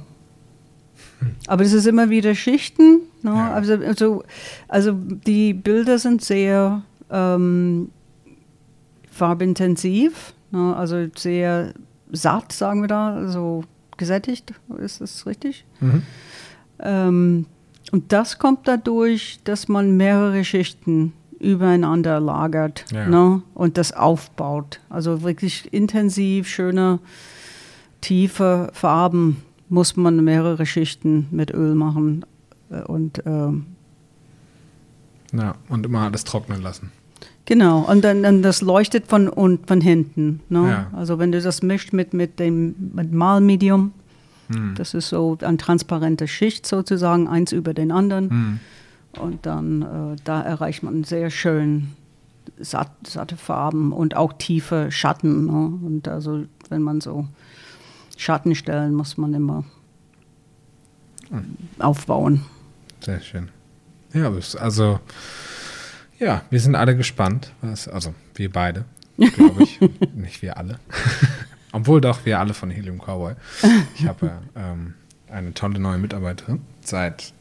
Aber 1.46 1.62
es 1.62 1.72
ist 1.72 1.86
immer 1.86 2.10
wieder 2.10 2.34
Schichten. 2.34 3.02
Ne? 3.22 3.30
Ja. 3.30 3.52
Also, 3.52 3.74
also, 3.74 4.24
also 4.66 4.92
die 4.92 5.54
Bilder 5.54 5.98
sind 6.00 6.22
sehr 6.22 6.82
ähm, 7.08 7.90
farbintensiv, 9.08 10.34
ne? 10.52 10.76
also 10.76 11.06
sehr 11.16 11.74
satt, 12.12 12.52
sagen 12.52 12.82
wir 12.82 12.88
da, 12.88 13.14
also 13.14 13.64
gesättigt, 13.96 14.52
ist 14.78 15.00
das 15.00 15.26
richtig? 15.26 15.64
Mhm. 15.80 16.02
Ähm, 16.78 17.46
und 17.90 18.12
das 18.12 18.38
kommt 18.38 18.66
dadurch, 18.68 19.40
dass 19.44 19.68
man 19.68 19.96
mehrere 19.96 20.44
Schichten 20.44 21.12
übereinander 21.40 22.20
lagert 22.20 22.84
Ja. 22.92 23.06
ne? 23.08 23.42
und 23.54 23.76
das 23.76 23.92
aufbaut. 23.92 24.80
Also 24.88 25.22
wirklich 25.22 25.72
intensiv, 25.72 26.48
schöne, 26.48 27.00
tiefe 28.00 28.70
Farben 28.72 29.42
muss 29.68 29.96
man 29.96 30.22
mehrere 30.24 30.66
Schichten 30.66 31.26
mit 31.30 31.52
Öl 31.52 31.74
machen. 31.74 32.24
Äh, 32.70 32.82
Und 32.82 33.22
ähm, 33.26 33.66
Ja, 35.32 35.54
und 35.68 35.84
immer 35.86 36.02
alles 36.02 36.24
trocknen 36.24 36.62
lassen. 36.62 36.92
Genau, 37.44 37.80
und 37.80 38.02
dann, 38.04 38.22
dann 38.22 38.42
das 38.42 38.60
leuchtet 38.60 39.08
von, 39.08 39.28
und 39.28 39.66
von 39.66 39.80
hinten. 39.80 40.40
Ne? 40.48 40.68
Ja. 40.68 40.86
Also 40.96 41.18
wenn 41.18 41.32
du 41.32 41.40
das 41.40 41.62
mischt 41.62 41.92
mit, 41.92 42.14
mit 42.14 42.38
dem 42.38 42.92
mit 42.94 43.12
Malmedium, 43.12 43.92
Hm. 44.52 44.74
das 44.74 44.94
ist 44.94 45.08
so 45.08 45.38
eine 45.40 45.56
transparente 45.56 46.28
Schicht 46.28 46.66
sozusagen, 46.66 47.28
eins 47.28 47.52
über 47.52 47.74
den 47.74 47.92
anderen. 47.92 48.30
Hm. 48.30 48.60
Und 49.18 49.46
dann, 49.46 49.82
äh, 49.82 50.16
da 50.24 50.42
erreicht 50.42 50.82
man 50.82 51.04
sehr 51.04 51.30
schön 51.30 51.92
satt, 52.58 52.90
satte 53.06 53.36
Farben 53.36 53.92
und 53.92 54.16
auch 54.16 54.32
tiefe 54.32 54.90
Schatten. 54.90 55.46
Ne? 55.46 55.78
Und 55.86 56.08
also, 56.08 56.44
wenn 56.70 56.82
man 56.82 57.00
so 57.00 57.26
Schatten 58.16 58.54
stellen, 58.54 58.94
muss 58.94 59.16
man 59.16 59.34
immer 59.34 59.64
aufbauen. 61.78 62.42
Sehr 63.00 63.20
schön. 63.20 63.48
Ja, 64.12 64.30
also, 64.58 65.00
ja, 66.22 66.42
wir 66.50 66.60
sind 66.60 66.74
alle 66.74 66.96
gespannt. 66.96 67.52
Was, 67.60 67.88
also, 67.88 68.14
wir 68.34 68.50
beide, 68.50 68.84
glaube 69.16 69.64
ich. 69.64 69.80
Nicht 70.14 70.42
wir 70.42 70.56
alle. 70.56 70.78
Obwohl 71.72 72.00
doch, 72.00 72.24
wir 72.24 72.38
alle 72.38 72.54
von 72.54 72.70
Helium 72.70 72.98
Cowboy. 72.98 73.34
Ich 73.94 74.06
habe 74.06 74.30
ähm, 74.54 74.94
eine 75.30 75.54
tolle 75.54 75.78
neue 75.78 75.98
Mitarbeiterin 75.98 76.60
seit 76.82 77.32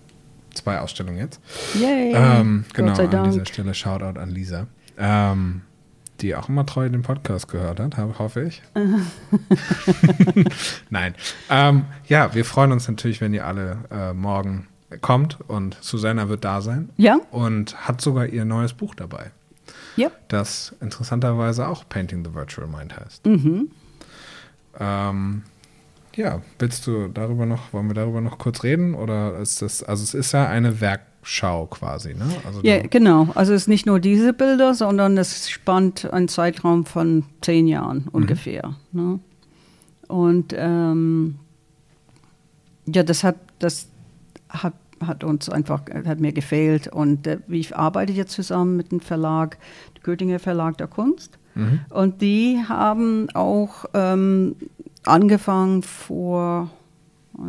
zwei 0.53 0.79
Ausstellungen 0.79 1.19
jetzt. 1.19 1.41
Yay! 1.75 2.13
Ähm, 2.15 2.65
genau, 2.73 2.93
an 2.93 3.31
dieser. 3.31 3.45
Stelle 3.45 3.73
Shoutout 3.73 4.19
an 4.19 4.29
Lisa. 4.29 4.67
Ähm, 4.97 5.61
die 6.21 6.35
auch 6.35 6.49
immer 6.49 6.65
treu 6.65 6.87
den 6.87 7.01
Podcast 7.01 7.47
gehört 7.47 7.79
hat, 7.79 7.97
hoffe 7.97 8.43
ich. 8.43 8.61
Nein. 10.89 11.15
Ähm, 11.49 11.85
ja, 12.07 12.33
wir 12.35 12.45
freuen 12.45 12.71
uns 12.71 12.87
natürlich, 12.87 13.21
wenn 13.21 13.33
ihr 13.33 13.45
alle 13.45 13.77
äh, 13.89 14.13
morgen 14.13 14.67
kommt 14.99 15.37
und 15.47 15.77
Susanna 15.81 16.29
wird 16.29 16.43
da 16.43 16.61
sein 16.61 16.89
Ja, 16.97 17.19
und 17.31 17.87
hat 17.87 18.01
sogar 18.01 18.27
ihr 18.27 18.45
neues 18.45 18.73
Buch 18.73 18.95
dabei, 18.95 19.31
ja. 19.95 20.09
das 20.27 20.75
interessanterweise 20.81 21.67
auch 21.67 21.87
Painting 21.87 22.25
the 22.25 22.33
Virtual 22.33 22.67
Mind 22.67 22.97
heißt. 22.97 23.25
Ähm, 24.79 25.43
ja, 26.15 26.41
willst 26.59 26.87
du 26.87 27.07
darüber 27.07 27.45
noch, 27.45 27.73
wollen 27.73 27.87
wir 27.87 27.93
darüber 27.93 28.21
noch 28.21 28.37
kurz 28.37 28.63
reden? 28.63 28.95
Oder 28.95 29.37
ist 29.39 29.61
das, 29.61 29.83
also 29.83 30.03
es 30.03 30.13
ist 30.13 30.33
ja 30.33 30.47
eine 30.47 30.81
Werkschau 30.81 31.67
quasi, 31.67 32.13
ne? 32.13 32.25
Also 32.45 32.61
Ja, 32.63 32.81
genau. 32.81 33.29
Also 33.35 33.53
es 33.53 33.63
ist 33.63 33.67
nicht 33.67 33.85
nur 33.85 33.99
diese 33.99 34.33
Bilder, 34.33 34.73
sondern 34.73 35.17
es 35.17 35.49
spannt 35.49 36.11
einen 36.11 36.27
Zeitraum 36.27 36.85
von 36.85 37.23
zehn 37.41 37.67
Jahren 37.67 38.07
ungefähr. 38.11 38.75
Ne? 38.91 39.19
Und 40.07 40.53
ähm, 40.57 41.39
ja, 42.85 43.03
das 43.03 43.23
hat, 43.23 43.37
das 43.59 43.87
hat, 44.51 44.73
hat 45.05 45.23
uns 45.23 45.49
einfach, 45.49 45.81
hat 46.05 46.19
mir 46.19 46.31
gefehlt. 46.31 46.87
Und 46.87 47.27
äh, 47.27 47.39
ich 47.47 47.75
arbeite 47.75 48.13
jetzt 48.13 48.33
zusammen 48.33 48.77
mit 48.77 48.91
dem 48.91 48.99
Verlag, 48.99 49.57
der 49.95 50.03
Göttinger 50.03 50.39
Verlag 50.39 50.77
der 50.77 50.87
Kunst. 50.87 51.37
Und 51.89 52.21
die 52.21 52.63
haben 52.67 53.27
auch 53.33 53.85
ähm, 53.93 54.55
angefangen 55.03 55.83
vor 55.83 56.69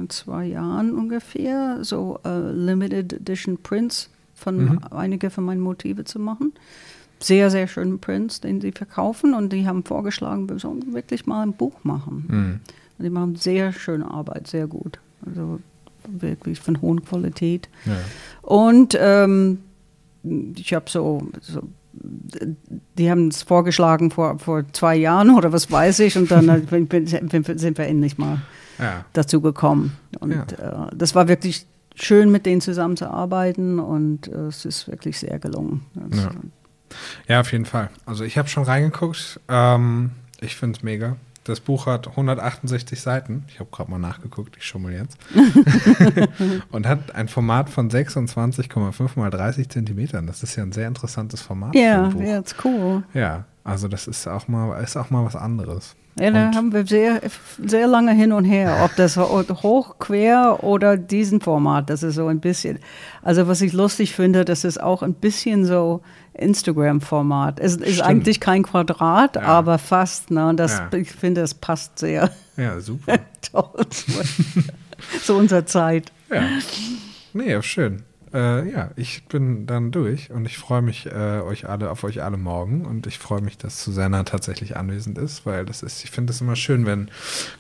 zwei 0.09 0.47
Jahren 0.47 0.95
ungefähr, 0.97 1.79
so 1.83 2.19
äh, 2.25 2.51
Limited 2.51 3.13
Edition 3.13 3.59
Prints 3.59 4.11
von 4.35 4.83
einige 4.91 5.31
von 5.31 5.45
meinen 5.45 5.61
Motive 5.61 6.05
zu 6.05 6.19
machen. 6.19 6.53
Sehr, 7.21 7.51
sehr 7.51 7.69
schönen 7.69 8.01
Prints, 8.01 8.41
den 8.41 8.61
sie 8.61 8.73
verkaufen. 8.73 9.35
Und 9.35 9.53
die 9.53 9.67
haben 9.67 9.85
vorgeschlagen, 9.85 10.49
wir 10.49 10.59
sollen 10.59 10.93
wirklich 10.93 11.27
mal 11.27 11.43
ein 11.43 11.53
Buch 11.53 11.85
machen. 11.85 12.25
Mhm. 12.29 12.61
Und 12.99 13.05
die 13.05 13.11
machen 13.11 13.37
sehr 13.37 13.73
schöne 13.73 14.11
Arbeit, 14.11 14.49
sehr 14.49 14.67
gut. 14.67 14.99
Also 15.25 15.61
wirklich 16.09 16.61
von 16.61 16.81
hohen 16.81 17.05
Qualität. 17.05 17.69
Ja. 17.87 17.97
Und 18.43 18.97
ähm, 19.01 19.59
ich 20.57 20.73
habe 20.75 20.89
so, 20.89 21.27
so, 21.41 21.63
die 22.99 23.11
haben 23.11 23.29
es 23.29 23.43
vorgeschlagen 23.43 24.11
vor, 24.11 24.39
vor 24.39 24.65
zwei 24.73 24.97
Jahren 24.97 25.31
oder 25.31 25.53
was 25.53 25.71
weiß 25.71 26.01
ich. 26.01 26.17
Und 26.17 26.31
dann 26.31 26.67
bin- 26.67 26.87
bin- 26.87 27.07
sind 27.07 27.79
wir 27.79 27.87
endlich 27.87 28.19
mal 28.19 28.43
ja. 28.79 29.05
dazu 29.13 29.41
gekommen. 29.41 29.97
Und 30.21 30.33
Ja. 30.33 30.87
äh, 30.89 30.97
das 30.97 31.15
war 31.15 31.29
wirklich 31.29 31.67
schön, 31.95 32.31
mit 32.33 32.47
denen 32.47 32.61
zusammenzuarbeiten. 32.61 33.79
Und 33.79 34.29
äh, 34.29 34.47
es 34.47 34.65
ist 34.65 34.89
wirklich 34.89 35.19
sehr 35.19 35.39
gelungen. 35.39 35.83
Ja. 36.15 36.31
Ja, 37.29 37.41
auf 37.41 37.53
jeden 37.53 37.65
Fall. 37.65 37.89
Also 38.07 38.25
ich 38.25 38.37
habe 38.39 38.49
schon 38.49 38.65
reingeguckt. 38.65 39.41
Ähm, 39.49 40.11
ich 40.41 40.57
finde 40.57 40.77
es 40.79 40.83
mega. 40.83 41.17
Das 41.45 41.59
Buch 41.59 41.87
hat 41.87 42.07
168 42.09 43.01
Seiten. 43.01 43.45
Ich 43.49 43.59
habe 43.59 43.69
gerade 43.73 43.91
mal 43.91 43.99
nachgeguckt, 43.99 44.57
ich 44.57 44.65
schummel 44.65 44.93
jetzt. 44.95 45.17
Und 46.71 46.87
hat 46.87 47.15
ein 47.15 47.27
Format 47.29 47.69
von 47.69 47.91
26,5 47.91 49.11
mal 49.19 49.31
30 49.31 49.69
Zentimetern. 49.69 50.27
Das 50.27 50.43
ist 50.45 50.55
ja 50.57 50.63
ein 50.63 50.73
sehr 50.73 50.87
interessantes 50.87 51.41
Format 51.43 51.75
Ja, 51.75 52.09
Buch. 52.09 52.21
ja, 52.23 52.39
ist 52.39 52.55
cool. 52.65 53.03
Ja, 53.13 53.45
also 53.65 53.89
das 53.89 54.07
ist 54.07 54.27
auch 54.29 54.47
mal, 54.47 54.81
ist 54.83 54.97
auch 54.97 55.11
mal 55.11 55.25
was 55.25 55.35
anderes. 55.37 55.97
Ja, 56.21 56.31
da 56.31 56.53
haben 56.55 56.73
wir 56.75 56.87
sehr, 56.87 57.23
sehr 57.65 57.87
lange 57.87 58.13
hin 58.13 58.33
und 58.33 58.45
her, 58.45 58.83
ob 58.85 58.95
das 58.97 59.17
hoch, 59.17 59.97
quer 59.99 60.63
oder 60.63 60.99
diesen 60.99 61.41
Format. 61.41 61.89
Das 61.89 62.03
ist 62.03 62.17
so 62.17 62.27
ein 62.27 62.39
bisschen. 62.41 62.79
Also, 63.23 63.49
was 63.49 63.63
ich 63.63 63.73
lustig 63.73 64.13
finde, 64.15 64.45
das 64.45 64.65
ist 64.65 64.79
auch 64.83 65.03
ein 65.03 65.15
bisschen 65.15 65.65
so 65.65 66.03
Instagram-Format. 66.35 67.61
Es 67.61 67.77
ist 67.77 67.95
Stimmt. 67.95 68.03
eigentlich 68.09 68.41
kein 68.41 68.63
Quadrat, 68.63 69.37
Ja. 69.37 69.43
aber 69.43 69.79
fast. 69.79 70.31
Ne? 70.31 70.49
Und 70.49 70.59
das, 70.59 70.79
Ja. 70.93 70.99
Ich 70.99 71.11
finde, 71.13 71.41
das 71.41 71.55
passt 71.55 71.99
sehr 71.99 72.31
Ja, 72.59 72.79
super. 72.81 73.19
toll 73.53 73.87
zu 75.25 75.35
unserer 75.35 75.65
Zeit. 75.67 76.13
Ja. 76.31 76.43
Nee, 77.33 77.61
schön. 77.63 78.03
Äh, 78.35 78.71
ja, 78.71 78.91
ich 78.97 79.25
bin 79.27 79.67
dann 79.67 79.91
durch 79.91 80.31
und 80.31 80.47
ich 80.47 80.57
freue 80.57 80.81
mich 80.83 81.07
äh, 81.07 81.41
euch 81.41 81.69
alle 81.69 81.91
auf 81.91 82.03
euch 82.05 82.23
alle 82.23 82.37
morgen 82.39 82.87
und 82.87 83.07
ich 83.07 83.19
freue 83.19 83.43
mich, 83.43 83.59
dass 83.59 83.83
Susanna 83.85 84.23
tatsächlich 84.23 84.77
anwesend 84.77 85.19
ist, 85.19 85.45
weil 85.45 85.67
das 85.67 85.83
ist, 85.83 86.03
ich 86.05 86.11
finde 86.11 86.33
es 86.33 86.41
immer 86.41 86.57
schön, 86.57 86.87
wenn 86.87 87.11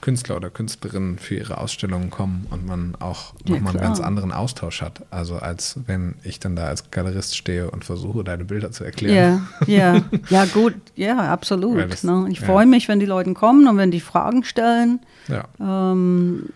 Künstler 0.00 0.36
oder 0.36 0.48
Künstlerinnen 0.50 1.18
für 1.18 1.34
ihre 1.34 1.58
Ausstellungen 1.58 2.10
kommen 2.10 2.46
und 2.50 2.66
man 2.66 2.94
auch 3.00 3.34
Ja, 3.46 3.54
nochmal 3.56 3.72
einen 3.74 3.82
ganz 3.82 4.00
anderen 4.00 4.32
Austausch 4.32 4.80
hat. 4.80 5.02
Also 5.10 5.36
als 5.36 5.78
wenn 5.86 6.14
ich 6.24 6.40
dann 6.40 6.56
da 6.56 6.64
als 6.68 6.90
Galerist 6.90 7.36
stehe 7.36 7.70
und 7.70 7.84
versuche, 7.84 8.24
deine 8.24 8.44
Bilder 8.44 8.70
zu 8.72 8.84
erklären. 8.84 9.48
Ja, 9.66 9.94
ja, 9.94 10.02
ja, 10.30 10.44
gut, 10.46 10.74
ja, 10.96 11.18
absolut. 11.18 11.92
Das- 11.92 12.02
ne? 12.04 12.26
Ich 12.30 12.40
ja. 12.40 12.46
freue 12.46 12.66
mich, 12.66 12.88
wenn 12.88 12.98
die 13.00 13.06
Leute 13.06 13.34
kommen 13.34 13.68
und 13.68 13.76
wenn 13.76 13.90
die 13.90 14.00
Fragen 14.00 14.42
stellen. 14.44 15.00
Ja. 15.28 15.44
Ähm, 15.60 16.46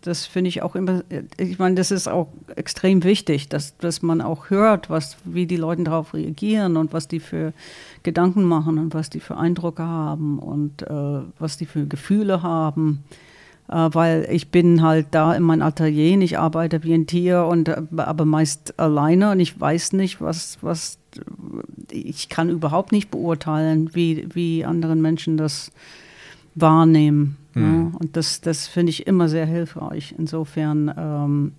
das 0.00 0.26
finde 0.26 0.48
ich 0.48 0.62
auch 0.62 0.76
immer, 0.76 1.02
ich 1.36 1.58
meine, 1.58 1.74
das 1.74 1.90
ist 1.90 2.08
auch 2.08 2.28
extrem 2.56 3.04
wichtig, 3.04 3.48
dass, 3.48 3.76
dass 3.78 4.02
man 4.02 4.20
auch 4.20 4.50
hört, 4.50 4.90
was, 4.90 5.16
wie 5.24 5.46
die 5.46 5.56
Leute 5.56 5.84
darauf 5.84 6.14
reagieren 6.14 6.76
und 6.76 6.92
was 6.92 7.08
die 7.08 7.20
für 7.20 7.52
Gedanken 8.02 8.44
machen 8.44 8.78
und 8.78 8.94
was 8.94 9.10
die 9.10 9.20
für 9.20 9.36
Eindrücke 9.36 9.82
haben 9.82 10.38
und 10.38 10.82
äh, 10.82 11.22
was 11.38 11.56
die 11.56 11.66
für 11.66 11.86
Gefühle 11.86 12.42
haben. 12.42 13.04
Äh, 13.68 13.88
weil 13.92 14.26
ich 14.30 14.50
bin 14.50 14.82
halt 14.82 15.08
da 15.12 15.34
in 15.34 15.42
meinem 15.42 15.62
Atelier, 15.62 16.14
und 16.14 16.22
ich 16.22 16.38
arbeite 16.38 16.82
wie 16.82 16.94
ein 16.94 17.06
Tier 17.06 17.44
und 17.44 17.68
äh, 17.68 17.82
aber 17.96 18.24
meist 18.24 18.78
alleine 18.78 19.32
und 19.32 19.40
ich 19.40 19.58
weiß 19.58 19.94
nicht, 19.94 20.20
was, 20.20 20.58
was 20.60 20.98
ich 21.90 22.28
kann 22.28 22.50
überhaupt 22.50 22.92
nicht 22.92 23.10
beurteilen, 23.10 23.94
wie, 23.94 24.28
wie 24.34 24.64
anderen 24.64 25.00
Menschen 25.00 25.36
das 25.36 25.70
wahrnehmen. 26.54 27.36
Mhm. 27.54 27.62
Ja, 27.92 27.98
und 28.00 28.16
das, 28.16 28.40
das 28.40 28.66
finde 28.66 28.90
ich 28.90 29.06
immer 29.06 29.28
sehr 29.28 29.46
hilfreich. 29.46 30.14
Insofern, 30.18 30.92
ähm, 30.96 31.52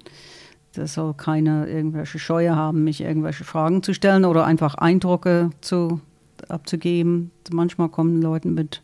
das 0.73 0.93
soll 0.95 1.13
keine 1.13 1.67
irgendwelche 1.67 2.19
Scheue 2.19 2.55
haben, 2.55 2.83
mich 2.83 3.01
irgendwelche 3.01 3.43
Fragen 3.45 3.81
zu 3.83 3.93
stellen 3.93 4.25
oder 4.25 4.45
einfach 4.45 4.75
Eindrücke 4.75 5.51
zu, 5.61 6.01
abzugeben. 6.49 7.31
Manchmal 7.51 7.89
kommen 7.89 8.21
Leute 8.21 8.49
mit 8.49 8.81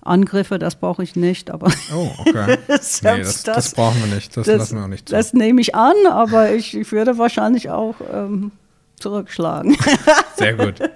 Angriffe, 0.00 0.58
das 0.60 0.76
brauche 0.76 1.02
ich 1.02 1.16
nicht, 1.16 1.50
aber 1.50 1.70
Oh, 1.94 2.08
okay. 2.20 2.46
nee, 2.46 2.58
das, 2.68 2.98
Selbst 2.98 3.48
das, 3.48 3.56
das- 3.56 3.74
brauchen 3.74 4.00
wir 4.04 4.14
nicht. 4.14 4.34
Das, 4.36 4.46
lassen 4.46 4.76
wir 4.76 4.84
auch 4.84 4.88
nicht 4.88 5.08
zu. 5.08 5.14
das 5.14 5.34
nehme 5.34 5.60
ich 5.60 5.74
an, 5.74 5.94
aber 6.08 6.52
ich, 6.54 6.76
ich 6.76 6.92
würde 6.92 7.18
wahrscheinlich 7.18 7.68
auch 7.68 7.96
ähm, 8.12 8.52
zurückschlagen. 9.00 9.76
Sehr 10.36 10.54
gut. 10.54 10.76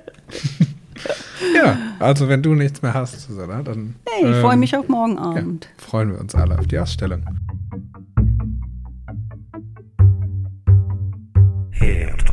ja, 1.55 1.77
also 1.99 2.29
wenn 2.29 2.43
du 2.43 2.55
nichts 2.55 2.83
mehr 2.83 2.95
hast, 2.95 3.21
Susanna, 3.21 3.63
dann. 3.63 3.95
Hey, 4.09 4.31
ich 4.31 4.37
ähm, 4.37 4.41
freue 4.41 4.57
mich 4.57 4.77
auf 4.77 4.89
morgen 4.89 5.19
Abend. 5.19 5.69
Ja, 5.79 5.85
freuen 5.87 6.13
wir 6.13 6.21
uns 6.21 6.35
alle 6.35 6.59
auf 6.59 6.67
die 6.67 6.79
Ausstellung. 6.79 7.25
Herd. 11.71 12.32